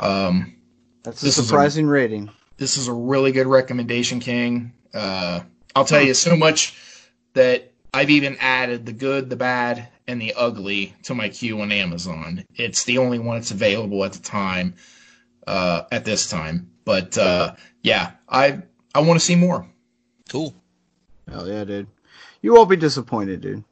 [0.00, 0.54] Um,
[1.02, 2.28] That's a is a- surprising rating.
[2.58, 4.74] this is a really good recommendation, King.
[5.78, 6.76] I'll tell you so much
[7.34, 11.70] that I've even added the good, the bad, and the ugly to my queue on
[11.70, 12.44] Amazon.
[12.56, 14.74] It's the only one that's available at the time,
[15.46, 16.68] uh, at this time.
[16.84, 19.68] But uh, yeah, I I want to see more.
[20.28, 20.52] Cool.
[21.30, 21.86] Hell yeah, dude.
[22.42, 23.62] You won't be disappointed, dude.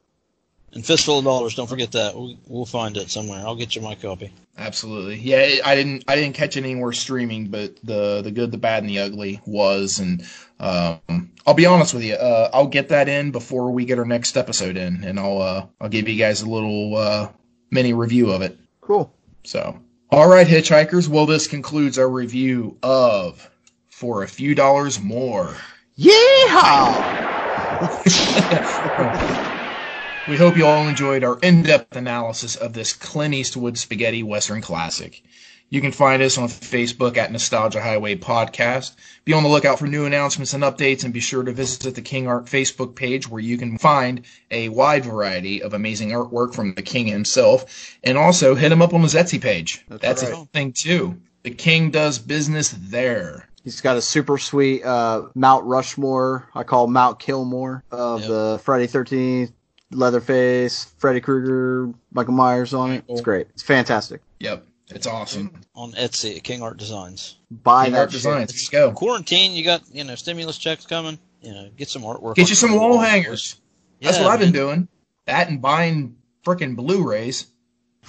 [0.71, 1.55] And fistful of dollars.
[1.55, 2.15] Don't forget that.
[2.15, 3.39] We'll, we'll find it somewhere.
[3.39, 4.31] I'll get you my copy.
[4.57, 5.61] Absolutely, yeah.
[5.65, 8.89] I didn't I didn't catch it anywhere streaming, but the the good, the bad, and
[8.89, 9.99] the ugly was.
[9.99, 10.25] And
[10.59, 14.05] um, I'll be honest with you, uh, I'll get that in before we get our
[14.05, 17.29] next episode in, and I'll uh, I'll give you guys a little uh,
[17.71, 18.57] mini review of it.
[18.81, 19.13] Cool.
[19.43, 19.79] So,
[20.09, 21.07] all right, hitchhikers.
[21.07, 23.49] Well, this concludes our review of
[23.89, 25.55] For a Few Dollars More.
[25.97, 27.23] Yeehaw!
[30.27, 35.23] We hope you all enjoyed our in-depth analysis of this Clint Eastwood spaghetti western classic.
[35.69, 38.95] You can find us on Facebook at Nostalgia Highway Podcast.
[39.25, 42.01] Be on the lookout for new announcements and updates, and be sure to visit the
[42.01, 46.73] King Art Facebook page where you can find a wide variety of amazing artwork from
[46.75, 47.97] the King himself.
[48.03, 49.83] And also hit him up on his Etsy page.
[49.89, 50.41] That's That's, right.
[50.43, 51.19] a thing too.
[51.43, 53.49] The King does business there.
[53.65, 56.47] He's got a super sweet uh, Mount Rushmore.
[56.55, 58.29] I call Mount Killmore of Yep.
[58.29, 59.51] the Friday Thirteenth,
[59.91, 63.03] Leatherface, Freddy Krueger, Michael Myers on it.
[63.09, 63.47] It's great.
[63.49, 64.21] It's fantastic.
[64.39, 65.61] Yep, it's awesome.
[65.75, 67.37] On Etsy at King Art Designs.
[67.51, 68.17] Buy King that Art shit.
[68.19, 68.51] Designs.
[68.51, 68.91] Let's go.
[68.91, 71.17] Quarantine, you got, you know, stimulus checks coming.
[71.41, 72.35] You know, get some artwork.
[72.35, 73.05] Get you some the wall walls.
[73.05, 73.59] hangers.
[74.01, 74.87] That's Yeah, what I've been doing.
[75.25, 77.47] That and buying frickin' Blu-rays.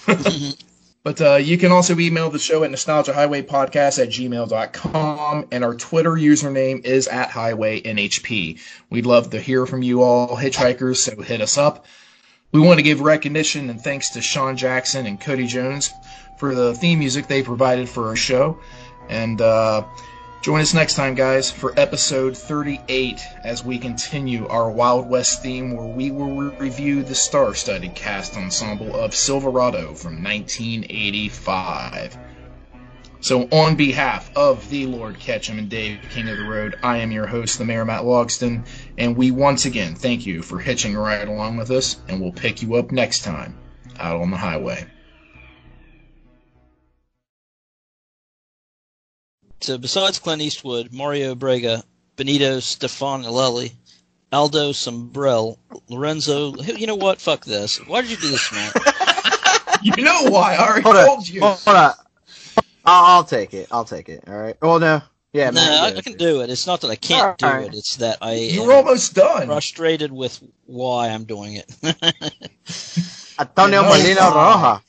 [1.05, 6.11] But uh, you can also email the show at nostalgiahighwaypodcast at gmail.com, and our Twitter
[6.11, 8.61] username is at highwaynhp.
[8.91, 11.87] We'd love to hear from you all hitchhikers, so hit us up.
[12.53, 15.93] We want to give recognition and thanks to Sean Jackson and Cody Jones
[16.39, 18.59] for the theme music they provided for our show.
[19.09, 19.85] And uh,
[20.41, 25.77] join us next time, guys, for episode 38 as we continue our Wild West theme
[25.77, 32.19] where we will re- review the star studded cast ensemble of Silverado from 1985.
[33.21, 37.11] So, on behalf of the Lord Ketchum and Dave, King of the Road, I am
[37.11, 38.65] your host, the Mayor Matt Logston,
[38.97, 42.31] and we once again thank you for hitching a ride along with us, and we'll
[42.31, 43.59] pick you up next time.
[43.99, 44.87] out on the highway.
[49.61, 51.83] So besides Clint Eastwood, Mario Brega,
[52.17, 53.73] Benito Stefanelli,
[54.33, 55.57] Aldo Sambrell,
[55.89, 57.21] Lorenzo, you know what?
[57.21, 57.79] Fuck this.
[57.87, 58.73] Why did you do this, man?
[59.81, 60.57] You know why?
[60.57, 61.25] I already Hold told on.
[61.27, 61.41] you.
[61.41, 61.93] Hold on.
[62.85, 63.69] I'll, I'll take it.
[63.71, 64.25] I'll take it.
[64.27, 64.57] All right.
[64.61, 65.01] Well, no.
[65.33, 65.99] Yeah, no, man, I, yeah.
[65.99, 66.51] I can do it.
[66.51, 67.69] It's not that I can't do Alright.
[67.69, 67.75] it.
[67.77, 69.47] It's that I You're almost done.
[69.47, 71.73] frustrated with why I'm doing it.
[73.39, 74.21] Antonio Molina.
[74.21, 74.81] Roja.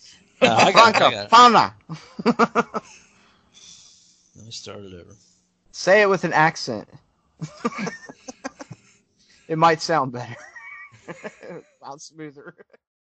[0.41, 1.29] No, I got, it, I Franca got it.
[1.29, 1.73] Pana.
[2.25, 2.83] Let
[4.49, 5.15] me start it over.
[5.71, 6.89] Say it with an accent.
[9.47, 10.35] it might sound better.
[11.83, 12.55] sound smoother.